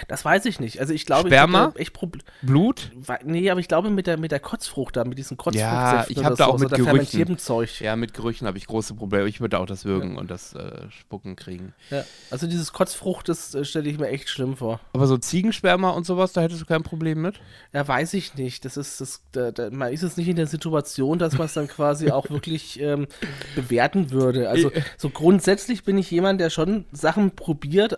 Das 0.07 0.25
weiß 0.25 0.45
ich 0.47 0.61
nicht. 0.61 0.81
Also 0.81 0.93
ich 0.93 1.07
glaube, 1.07 1.29
Sperma? 1.29 1.73
ich 1.77 1.93
Blut? 2.43 2.93
Nee, 3.25 3.51
aber 3.51 3.61
ich 3.61 3.69
glaube 3.69 3.91
mit 3.91 4.07
der, 4.07 4.19
mit 4.19 4.33
der 4.33 4.41
Kotzfrucht 4.41 4.97
da, 4.97 5.05
mit 5.05 5.19
diesen 5.19 5.37
Kotzfruchtsäften 5.37 6.17
ich 6.17 6.25
hab 6.25 6.33
oder 6.33 6.37
da 6.37 6.45
so, 6.45 6.51
auch 6.51 6.53
also 6.55 6.65
mit 6.65 6.71
der 6.71 6.79
Gerüchen. 6.79 6.95
fermentierten 6.95 7.39
Zeug. 7.39 7.81
Ja, 7.81 7.97
mit 7.97 8.15
Gerüchen 8.15 8.47
habe 8.47 8.59
ich 8.59 8.67
große 8.67 8.95
Probleme. 8.95 9.29
Ich 9.29 9.41
würde 9.41 9.59
auch 9.59 9.67
das 9.67 9.85
Würgen 9.85 10.17
und 10.17 10.31
das 10.31 10.55
äh, 10.55 10.91
Spucken 10.91 11.37
kriegen. 11.37 11.75
Ja. 11.91 12.05
Also 12.31 12.47
dieses 12.47 12.73
Kotzfrucht, 12.73 13.29
das 13.29 13.55
äh, 13.55 13.65
stelle 13.65 13.89
ich 13.89 13.99
mir 13.99 14.09
echt 14.09 14.29
schlimm 14.29 14.57
vor. 14.57 14.81
Aber 14.93 15.07
so 15.07 15.19
Ziegensperma 15.19 15.91
und 15.91 16.07
sowas, 16.07 16.33
da 16.33 16.41
hättest 16.41 16.61
du 16.61 16.67
kein 16.67 16.83
Problem 16.83 17.23
mit? 17.23 17.41
Ja, 17.73 17.87
weiß 17.87 18.15
ich 18.15 18.35
nicht. 18.35 18.65
Das 18.65 18.77
ist, 18.77 19.01
das, 19.01 19.23
da, 19.33 19.51
da, 19.51 19.71
man 19.71 19.93
ist 19.93 20.03
jetzt 20.03 20.19
nicht 20.19 20.29
in 20.29 20.37
der 20.37 20.47
Situation, 20.47 21.19
dass 21.19 21.37
man 21.37 21.47
es 21.47 21.55
dann 21.55 21.69
quasi 21.69 22.11
auch 22.11 22.31
wirklich 22.31 22.81
ähm, 22.81 23.07
bewerten 23.55 24.11
würde. 24.11 24.49
Also 24.49 24.71
so 24.97 25.11
grundsätzlich 25.11 25.85
bin 25.85 25.99
ich 25.99 26.11
jemand, 26.11 26.41
der 26.41 26.51
schon 26.51 26.85
Sachen 26.93 27.33
probiert 27.33 27.95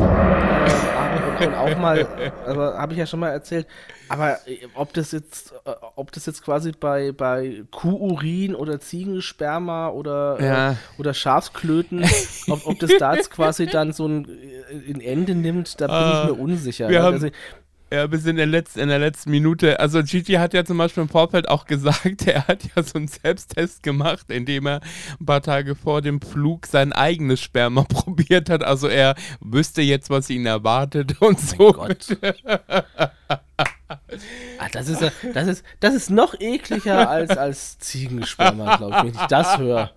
und 1.41 1.55
auch 1.55 1.77
mal, 1.79 2.07
aber 2.47 2.79
habe 2.79 2.93
ich 2.93 2.99
ja 2.99 3.07
schon 3.07 3.21
mal 3.21 3.31
erzählt. 3.31 3.67
Aber 4.09 4.39
äh, 4.47 4.59
ob 4.75 4.93
das 4.93 5.13
jetzt, 5.13 5.53
äh, 5.65 5.71
ob 5.97 6.13
das 6.13 6.27
jetzt 6.27 6.43
quasi 6.45 6.73
bei, 6.73 7.13
bei 7.13 7.63
Kuhurin 7.71 8.55
oder 8.55 8.81
Ziegensperma 8.81 9.89
oder, 9.89 10.39
Ja. 10.41 10.71
äh, 10.73 10.75
oder 10.99 11.15
Schafsklöten, 11.15 12.05
ob, 12.49 12.67
ob 12.67 12.79
das 12.81 12.91
da 12.99 13.15
jetzt 13.15 13.31
quasi 13.31 13.67
dann 13.67 13.93
so 13.93 14.07
ein, 14.07 14.27
ein 14.89 15.01
Ende 15.01 15.35
nimmt, 15.35 15.81
da 15.81 15.87
bin 15.87 15.95
Ah, 15.97 16.23
ich 16.25 16.31
mir 16.37 16.43
unsicher. 16.43 16.89
wir 16.89 16.99
ne? 16.99 17.05
haben- 17.05 17.15
also, 17.15 17.29
Ja, 17.93 18.07
bis 18.07 18.25
in 18.25 18.37
der, 18.37 18.47
letzten, 18.47 18.79
in 18.79 18.89
der 18.89 19.01
letzten 19.01 19.33
Minute. 19.33 19.81
Also 19.81 20.03
Gigi 20.05 20.35
hat 20.35 20.55
ja 20.55 20.65
zum 20.65 20.79
Beispiel 20.79 21.03
im 21.03 21.09
Vorfeld 21.09 21.49
auch 21.49 21.65
gesagt, 21.67 22.27
er 22.27 22.47
hat 22.47 22.63
ja 22.77 22.83
so 22.85 22.99
einen 22.99 23.09
Selbsttest 23.09 23.83
gemacht, 23.83 24.31
indem 24.31 24.67
er 24.67 24.81
ein 25.19 25.27
paar 25.27 25.43
Tage 25.43 25.75
vor 25.75 26.01
dem 26.01 26.21
Flug 26.21 26.67
sein 26.67 26.93
eigenes 26.93 27.41
Sperma 27.41 27.83
probiert 27.89 28.49
hat. 28.49 28.63
Also 28.63 28.87
er 28.87 29.17
wüsste 29.41 29.83
jetzt, 29.83 30.09
was 30.09 30.31
ihn 30.31 30.47
erwartet 30.47 31.21
und 31.21 31.41
so. 31.41 31.75
Ah, 34.59 34.67
das, 34.73 34.89
ist 34.89 35.01
ja, 35.01 35.11
das, 35.35 35.47
ist, 35.49 35.65
das 35.81 35.95
ist 35.95 36.11
noch 36.11 36.39
ekliger 36.41 37.09
als, 37.09 37.31
als 37.31 37.79
Ziegensperma, 37.79 38.77
glaube 38.77 38.97
ich, 38.99 39.03
wenn 39.05 39.21
ich 39.23 39.27
das 39.29 39.59
höre. 39.59 39.91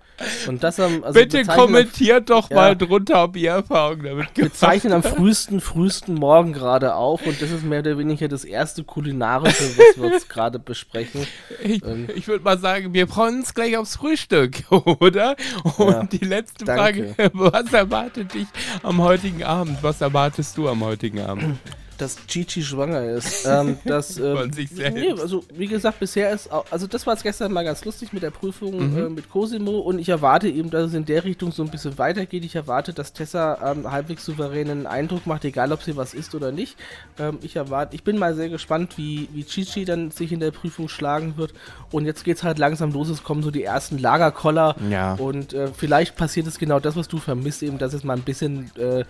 Und 0.47 0.63
das 0.63 0.79
am, 0.79 1.03
also 1.03 1.19
Bitte 1.19 1.39
bezeichnen 1.39 1.49
am- 1.49 1.57
kommentiert 1.65 2.29
doch 2.29 2.49
Ja. 2.51 2.55
mal 2.55 2.75
drunter, 2.77 3.23
ob 3.23 3.35
ihr 3.35 3.49
Erfahrungen 3.49 4.03
damit 4.03 4.27
Wir 4.35 4.43
gemacht 4.43 4.55
zeichnen 4.55 4.93
am 4.93 5.01
frühesten, 5.01 5.59
frühesten 5.59 6.13
Morgen 6.13 6.53
gerade 6.53 6.93
auf 6.93 7.25
und 7.25 7.41
das 7.41 7.49
ist 7.49 7.63
mehr 7.65 7.79
oder 7.79 7.97
weniger 7.97 8.27
das 8.27 8.45
erste 8.45 8.83
kulinarische, 8.83 9.63
was 9.75 10.01
wir 10.01 10.11
jetzt 10.11 10.29
gerade 10.29 10.59
besprechen. 10.59 11.25
Ich, 11.63 11.83
Ähm. 11.83 12.07
ich 12.15 12.27
würde 12.27 12.43
mal 12.43 12.59
sagen, 12.59 12.93
wir 12.93 13.07
freuen 13.07 13.39
uns 13.39 13.55
gleich 13.55 13.75
aufs 13.75 13.95
Frühstück, 13.95 14.63
oder? 14.69 15.35
Und 15.77 15.89
Ja, 15.91 16.03
die 16.03 16.17
letzte 16.23 16.63
danke. 16.65 17.15
Frage, 17.15 17.31
was 17.33 17.73
erwartet 17.73 18.35
dich 18.35 18.47
am 18.83 19.01
heutigen 19.01 19.43
Abend? 19.43 19.79
Was 19.81 19.99
erwartest 19.99 20.55
du 20.57 20.69
am 20.69 20.83
heutigen 20.83 21.21
Abend? 21.21 21.57
Dass 22.03 22.17
Gigi 22.27 22.61
schwanger 22.61 23.03
ist. 23.03 23.45
Ähm, 23.45 23.77
das, 23.85 24.17
ähm. 24.17 24.51
Nee, 24.93 25.11
also 25.19 25.43
wie 25.53 25.67
gesagt, 25.67 25.99
bisher 25.99 26.31
ist, 26.31 26.51
au- 26.51 26.65
also 26.69 26.85
das 26.87 27.07
war 27.07 27.13
jetzt 27.13 27.23
gestern 27.23 27.51
mal 27.53 27.63
ganz 27.63 27.83
lustig 27.85 28.13
mit 28.13 28.21
der 28.23 28.31
Prüfung 28.31 28.91
Mhm. 28.93 28.97
äh, 28.97 29.09
mit 29.09 29.29
Cosimo 29.29 29.79
und 29.79 29.99
ich 29.99 30.09
erwarte 30.09 30.47
eben, 30.49 30.69
dass 30.69 30.87
es 30.89 30.93
in 30.93 31.05
der 31.05 31.23
Richtung 31.23 31.51
so 31.51 31.63
ein 31.63 31.69
bisschen 31.69 31.97
weitergeht. 31.97 32.43
Ich 32.45 32.55
erwarte, 32.55 32.93
dass 32.93 33.13
Tessa 33.13 33.71
ähm, 33.71 33.89
halbwegs 33.91 34.25
souveränen 34.25 34.85
Eindruck 34.85 35.25
macht, 35.25 35.45
egal 35.45 35.71
ob 35.71 35.81
sie 35.81 35.95
was 35.95 36.13
isst 36.13 36.35
oder 36.35 36.51
nicht. 36.51 36.75
Ähm, 37.17 37.39
ich 37.41 37.55
erwarte, 37.55 37.95
ich 37.95 38.03
bin 38.03 38.17
mal 38.17 38.35
sehr 38.35 38.49
gespannt, 38.49 38.97
wie, 38.97 39.29
wie 39.33 39.43
Chichi 39.45 39.85
dann 39.85 40.11
sich 40.11 40.31
in 40.31 40.39
der 40.39 40.51
Prüfung 40.51 40.89
schlagen 40.89 41.37
wird. 41.37 41.53
Und 41.91 42.05
jetzt 42.05 42.23
geht's 42.23 42.43
halt 42.43 42.59
langsam 42.59 42.91
los, 42.91 43.09
es 43.09 43.23
kommen 43.23 43.43
so 43.43 43.51
die 43.51 43.63
ersten 43.63 43.97
Lagerkoller 43.97 44.75
Ja. 44.89 45.13
und 45.15 45.53
äh, 45.53 45.67
vielleicht 45.75 46.15
passiert 46.15 46.47
es 46.47 46.59
genau 46.59 46.79
das, 46.79 46.95
was 46.95 47.07
du 47.07 47.17
vermisst, 47.17 47.63
eben, 47.63 47.77
dass 47.77 47.93
es 47.93 48.03
mal 48.03 48.17
ein 48.17 48.23
bisschen 48.23 48.71
äh, 48.77 49.03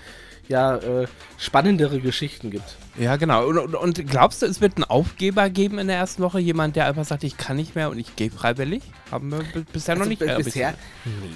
ja, 0.50 0.75
äh, 0.77 1.07
spannendere 1.38 2.00
Geschichten 2.01 2.51
gibt. 2.51 2.75
Ja, 2.99 3.15
genau. 3.15 3.47
Und, 3.47 3.57
und, 3.75 4.07
glaubst 4.07 4.41
du, 4.41 4.45
es 4.45 4.61
wird 4.61 4.75
einen 4.77 4.83
Aufgeber 4.83 5.49
geben 5.49 5.79
in 5.79 5.87
der 5.87 5.97
ersten 5.97 6.21
Woche? 6.21 6.39
Jemand, 6.39 6.75
der 6.75 6.85
einfach 6.85 7.05
sagt, 7.05 7.23
ich 7.23 7.37
kann 7.37 7.55
nicht 7.57 7.75
mehr 7.75 7.89
und 7.89 7.97
ich 7.97 8.15
gehe 8.15 8.29
freiwillig? 8.29 8.83
Haben 9.11 9.31
wir 9.31 9.39
bisher 9.73 9.95
noch 9.95 10.01
Also 10.01 10.09
nicht. 10.09 10.19
b- 10.19 10.25
äh, 10.27 10.37
bisher, 10.43 10.73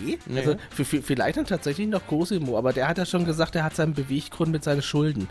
nee. 0.04 0.20
Nee. 0.27 0.39
Also 0.39 0.56
vielleicht 0.84 1.38
dann 1.38 1.46
tatsächlich 1.46 1.88
noch 1.88 2.06
Cosimo, 2.06 2.58
aber 2.58 2.74
der 2.74 2.88
hat 2.88 2.98
ja 3.00 3.06
schon 3.06 3.25
gesagt, 3.25 3.56
er 3.56 3.63
hat 3.63 3.75
seinen 3.75 3.94
Beweggrund 3.96 4.51
mit 4.51 4.63
seinen 4.63 4.82
Schulden. 4.84 5.27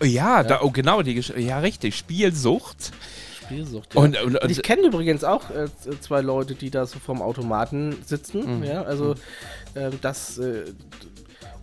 Oh 0.00 0.04
ja, 0.04 0.42
Da, 0.42 0.60
oh 0.62 0.70
genau, 0.70 1.02
die 1.02 1.12
ja 1.36 1.58
richtig, 1.60 1.96
Spielsucht. 1.96 2.92
Spielsucht. 3.44 3.94
Ja. 3.94 4.00
Und, 4.00 4.20
und, 4.20 4.36
Und 4.36 4.50
ich 4.50 4.62
kenne 4.62 4.82
übrigens 4.82 5.24
auch 5.24 5.48
äh, 5.50 5.68
zwei 6.00 6.20
Leute, 6.20 6.54
die 6.54 6.70
da 6.70 6.86
so 6.86 6.98
vorm 6.98 7.22
Automaten 7.22 7.90
Mhm. 7.90 7.96
sitzen. 8.04 8.64
Ja, 8.64 8.82
also 8.82 9.14
ähm, 9.74 9.92
das. 10.02 10.38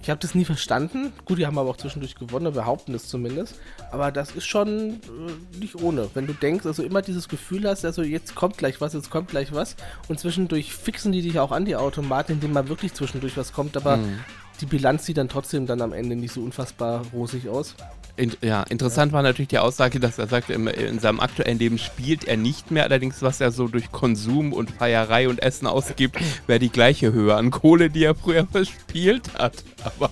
Ich 0.05 0.09
habe 0.11 0.21
das 0.21 0.35
nie 0.35 0.45
verstanden. 0.45 1.13
Gut, 1.25 1.39
die 1.39 1.47
haben 1.47 1.57
aber 1.57 1.67
auch 1.71 1.77
zwischendurch 1.77 2.13
gewonnen, 2.13 2.53
behaupten 2.53 2.93
das 2.93 3.07
zumindest. 3.07 3.55
Aber 3.91 4.11
das 4.11 4.35
ist 4.35 4.45
schon 4.45 5.01
äh, 5.01 5.57
nicht 5.59 5.81
ohne. 5.81 6.07
Wenn 6.13 6.27
du 6.27 6.33
denkst, 6.33 6.63
also 6.67 6.83
immer 6.83 7.01
dieses 7.01 7.27
Gefühl 7.27 7.67
hast, 7.67 7.83
also 7.85 8.03
jetzt 8.03 8.35
kommt 8.35 8.59
gleich 8.59 8.79
was, 8.81 8.93
jetzt 8.93 9.09
kommt 9.09 9.29
gleich 9.29 9.51
was. 9.51 9.75
Und 10.07 10.19
zwischendurch 10.19 10.75
fixen 10.75 11.11
die 11.11 11.23
dich 11.23 11.39
auch 11.39 11.51
an 11.51 11.65
die 11.65 11.75
Automaten, 11.75 12.33
indem 12.33 12.53
mal 12.53 12.69
wirklich 12.69 12.93
zwischendurch 12.93 13.35
was 13.35 13.51
kommt. 13.51 13.77
Aber 13.77 13.97
Mhm. 13.97 14.19
Die 14.61 14.65
Bilanz 14.65 15.05
sieht 15.05 15.17
dann 15.17 15.29
trotzdem 15.29 15.65
dann 15.65 15.81
am 15.81 15.93
Ende 15.93 16.15
nicht 16.15 16.33
so 16.33 16.41
unfassbar 16.41 17.05
rosig 17.13 17.49
aus. 17.49 17.75
in, 18.17 18.31
ja, 18.41 18.63
interessant 18.63 19.11
war 19.11 19.21
natürlich 19.21 19.49
die 19.49 19.59
Aussage, 19.59 19.99
dass 19.99 20.17
er 20.17 20.27
sagt, 20.27 20.49
im, 20.49 20.67
in 20.67 20.99
seinem 20.99 21.19
aktuellen 21.19 21.59
Leben 21.59 21.77
spielt 21.77 22.25
er 22.25 22.37
nicht 22.37 22.71
mehr. 22.71 22.83
Allerdings, 22.83 23.21
was 23.21 23.41
er 23.41 23.51
so 23.51 23.67
durch 23.67 23.91
Konsum 23.91 24.53
und 24.53 24.71
Feierei 24.71 25.27
und 25.27 25.41
Essen 25.41 25.67
ausgibt, 25.67 26.17
wäre 26.47 26.59
die 26.59 26.69
gleiche 26.69 27.11
Höhe 27.11 27.35
an 27.35 27.51
Kohle, 27.51 27.89
die 27.89 28.03
er 28.03 28.15
früher 28.15 28.47
verspielt 28.51 29.33
hat. 29.37 29.63
Aber 29.83 30.11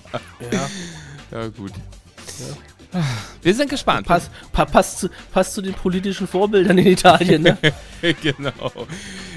Ja. 0.52 0.68
ja, 1.30 1.48
gut. 1.48 1.72
Wir 3.42 3.54
sind 3.54 3.70
gespannt. 3.70 4.06
Pass, 4.06 4.30
pa, 4.52 4.64
passt, 4.64 5.00
zu, 5.00 5.08
passt 5.32 5.54
zu 5.54 5.62
den 5.62 5.74
politischen 5.74 6.26
Vorbildern 6.26 6.78
in 6.78 6.86
Italien, 6.86 7.42
ne? 7.42 7.58
genau. 8.22 8.52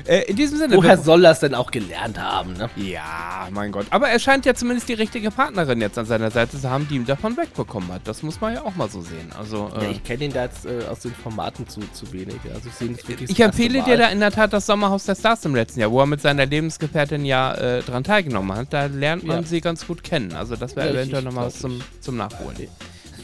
Äh, 0.05 0.21
in 0.29 0.35
diesem 0.35 0.57
Sinne. 0.57 0.77
Woher 0.77 0.97
soll 0.97 1.21
das 1.21 1.41
denn 1.41 1.53
auch 1.53 1.71
gelernt 1.71 2.17
haben, 2.19 2.53
ne? 2.53 2.69
Ja, 2.77 3.47
mein 3.51 3.71
Gott. 3.71 3.87
Aber 3.89 4.07
er 4.09 4.19
scheint 4.19 4.45
ja 4.45 4.53
zumindest 4.53 4.87
die 4.87 4.93
richtige 4.93 5.31
Partnerin 5.31 5.81
jetzt 5.81 5.97
an 5.97 6.05
seiner 6.05 6.31
Seite 6.31 6.59
zu 6.59 6.69
haben, 6.69 6.87
die 6.87 6.95
ihn 6.95 7.05
davon 7.05 7.35
wegbekommen 7.35 7.91
hat. 7.91 8.07
Das 8.07 8.23
muss 8.23 8.39
man 8.39 8.53
ja 8.53 8.63
auch 8.63 8.75
mal 8.75 8.89
so 8.89 9.01
sehen. 9.01 9.31
Also, 9.37 9.69
Ja, 9.75 9.81
äh, 9.83 9.91
ich 9.91 10.03
kenne 10.03 10.25
ihn 10.25 10.33
da 10.33 10.43
jetzt 10.45 10.65
äh, 10.65 10.85
aus 10.89 11.01
den 11.01 11.13
Formaten 11.13 11.67
zu, 11.67 11.81
zu 11.91 12.11
wenig. 12.13 12.37
Also 12.53 12.69
ich 12.69 13.29
ich 13.29 13.39
empfehle 13.39 13.83
dir 13.83 13.97
da 13.97 14.07
in 14.07 14.19
der 14.19 14.31
Tat 14.31 14.53
das 14.53 14.65
Sommerhaus 14.65 15.05
der 15.05 15.15
Stars 15.15 15.43
im 15.45 15.55
letzten 15.55 15.79
Jahr, 15.81 15.91
wo 15.91 15.99
er 15.99 16.05
mit 16.05 16.21
seiner 16.21 16.45
Lebensgefährtin 16.45 17.25
ja 17.25 17.53
äh, 17.55 17.81
dran 17.81 18.03
teilgenommen 18.03 18.55
hat. 18.55 18.71
Da 18.71 18.85
lernt 18.85 19.23
man 19.25 19.41
Ja. 19.41 19.43
sie 19.47 19.61
ganz 19.61 19.85
gut 19.85 20.03
kennen. 20.03 20.33
Also 20.33 20.55
das 20.55 20.75
wäre 20.75 20.87
Ja, 20.87 20.93
eventuell 20.93 21.23
nochmal 21.23 21.47
was 21.47 21.59
zum, 21.59 21.81
zum 21.99 22.17
Nachholen. 22.17 22.67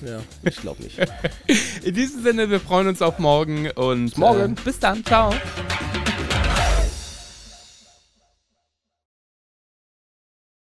Ja, 0.05 0.19
ich 0.43 0.57
glaube 0.57 0.83
nicht. 0.83 0.97
In 1.83 1.93
diesem 1.93 2.23
Sinne, 2.23 2.49
wir 2.49 2.59
freuen 2.59 2.87
uns 2.87 3.01
auf 3.01 3.19
morgen 3.19 3.69
und 3.71 4.17
morgen. 4.17 4.53
Äh, 4.53 4.61
bis 4.63 4.79
dann. 4.79 5.03
Ciao. 5.05 5.33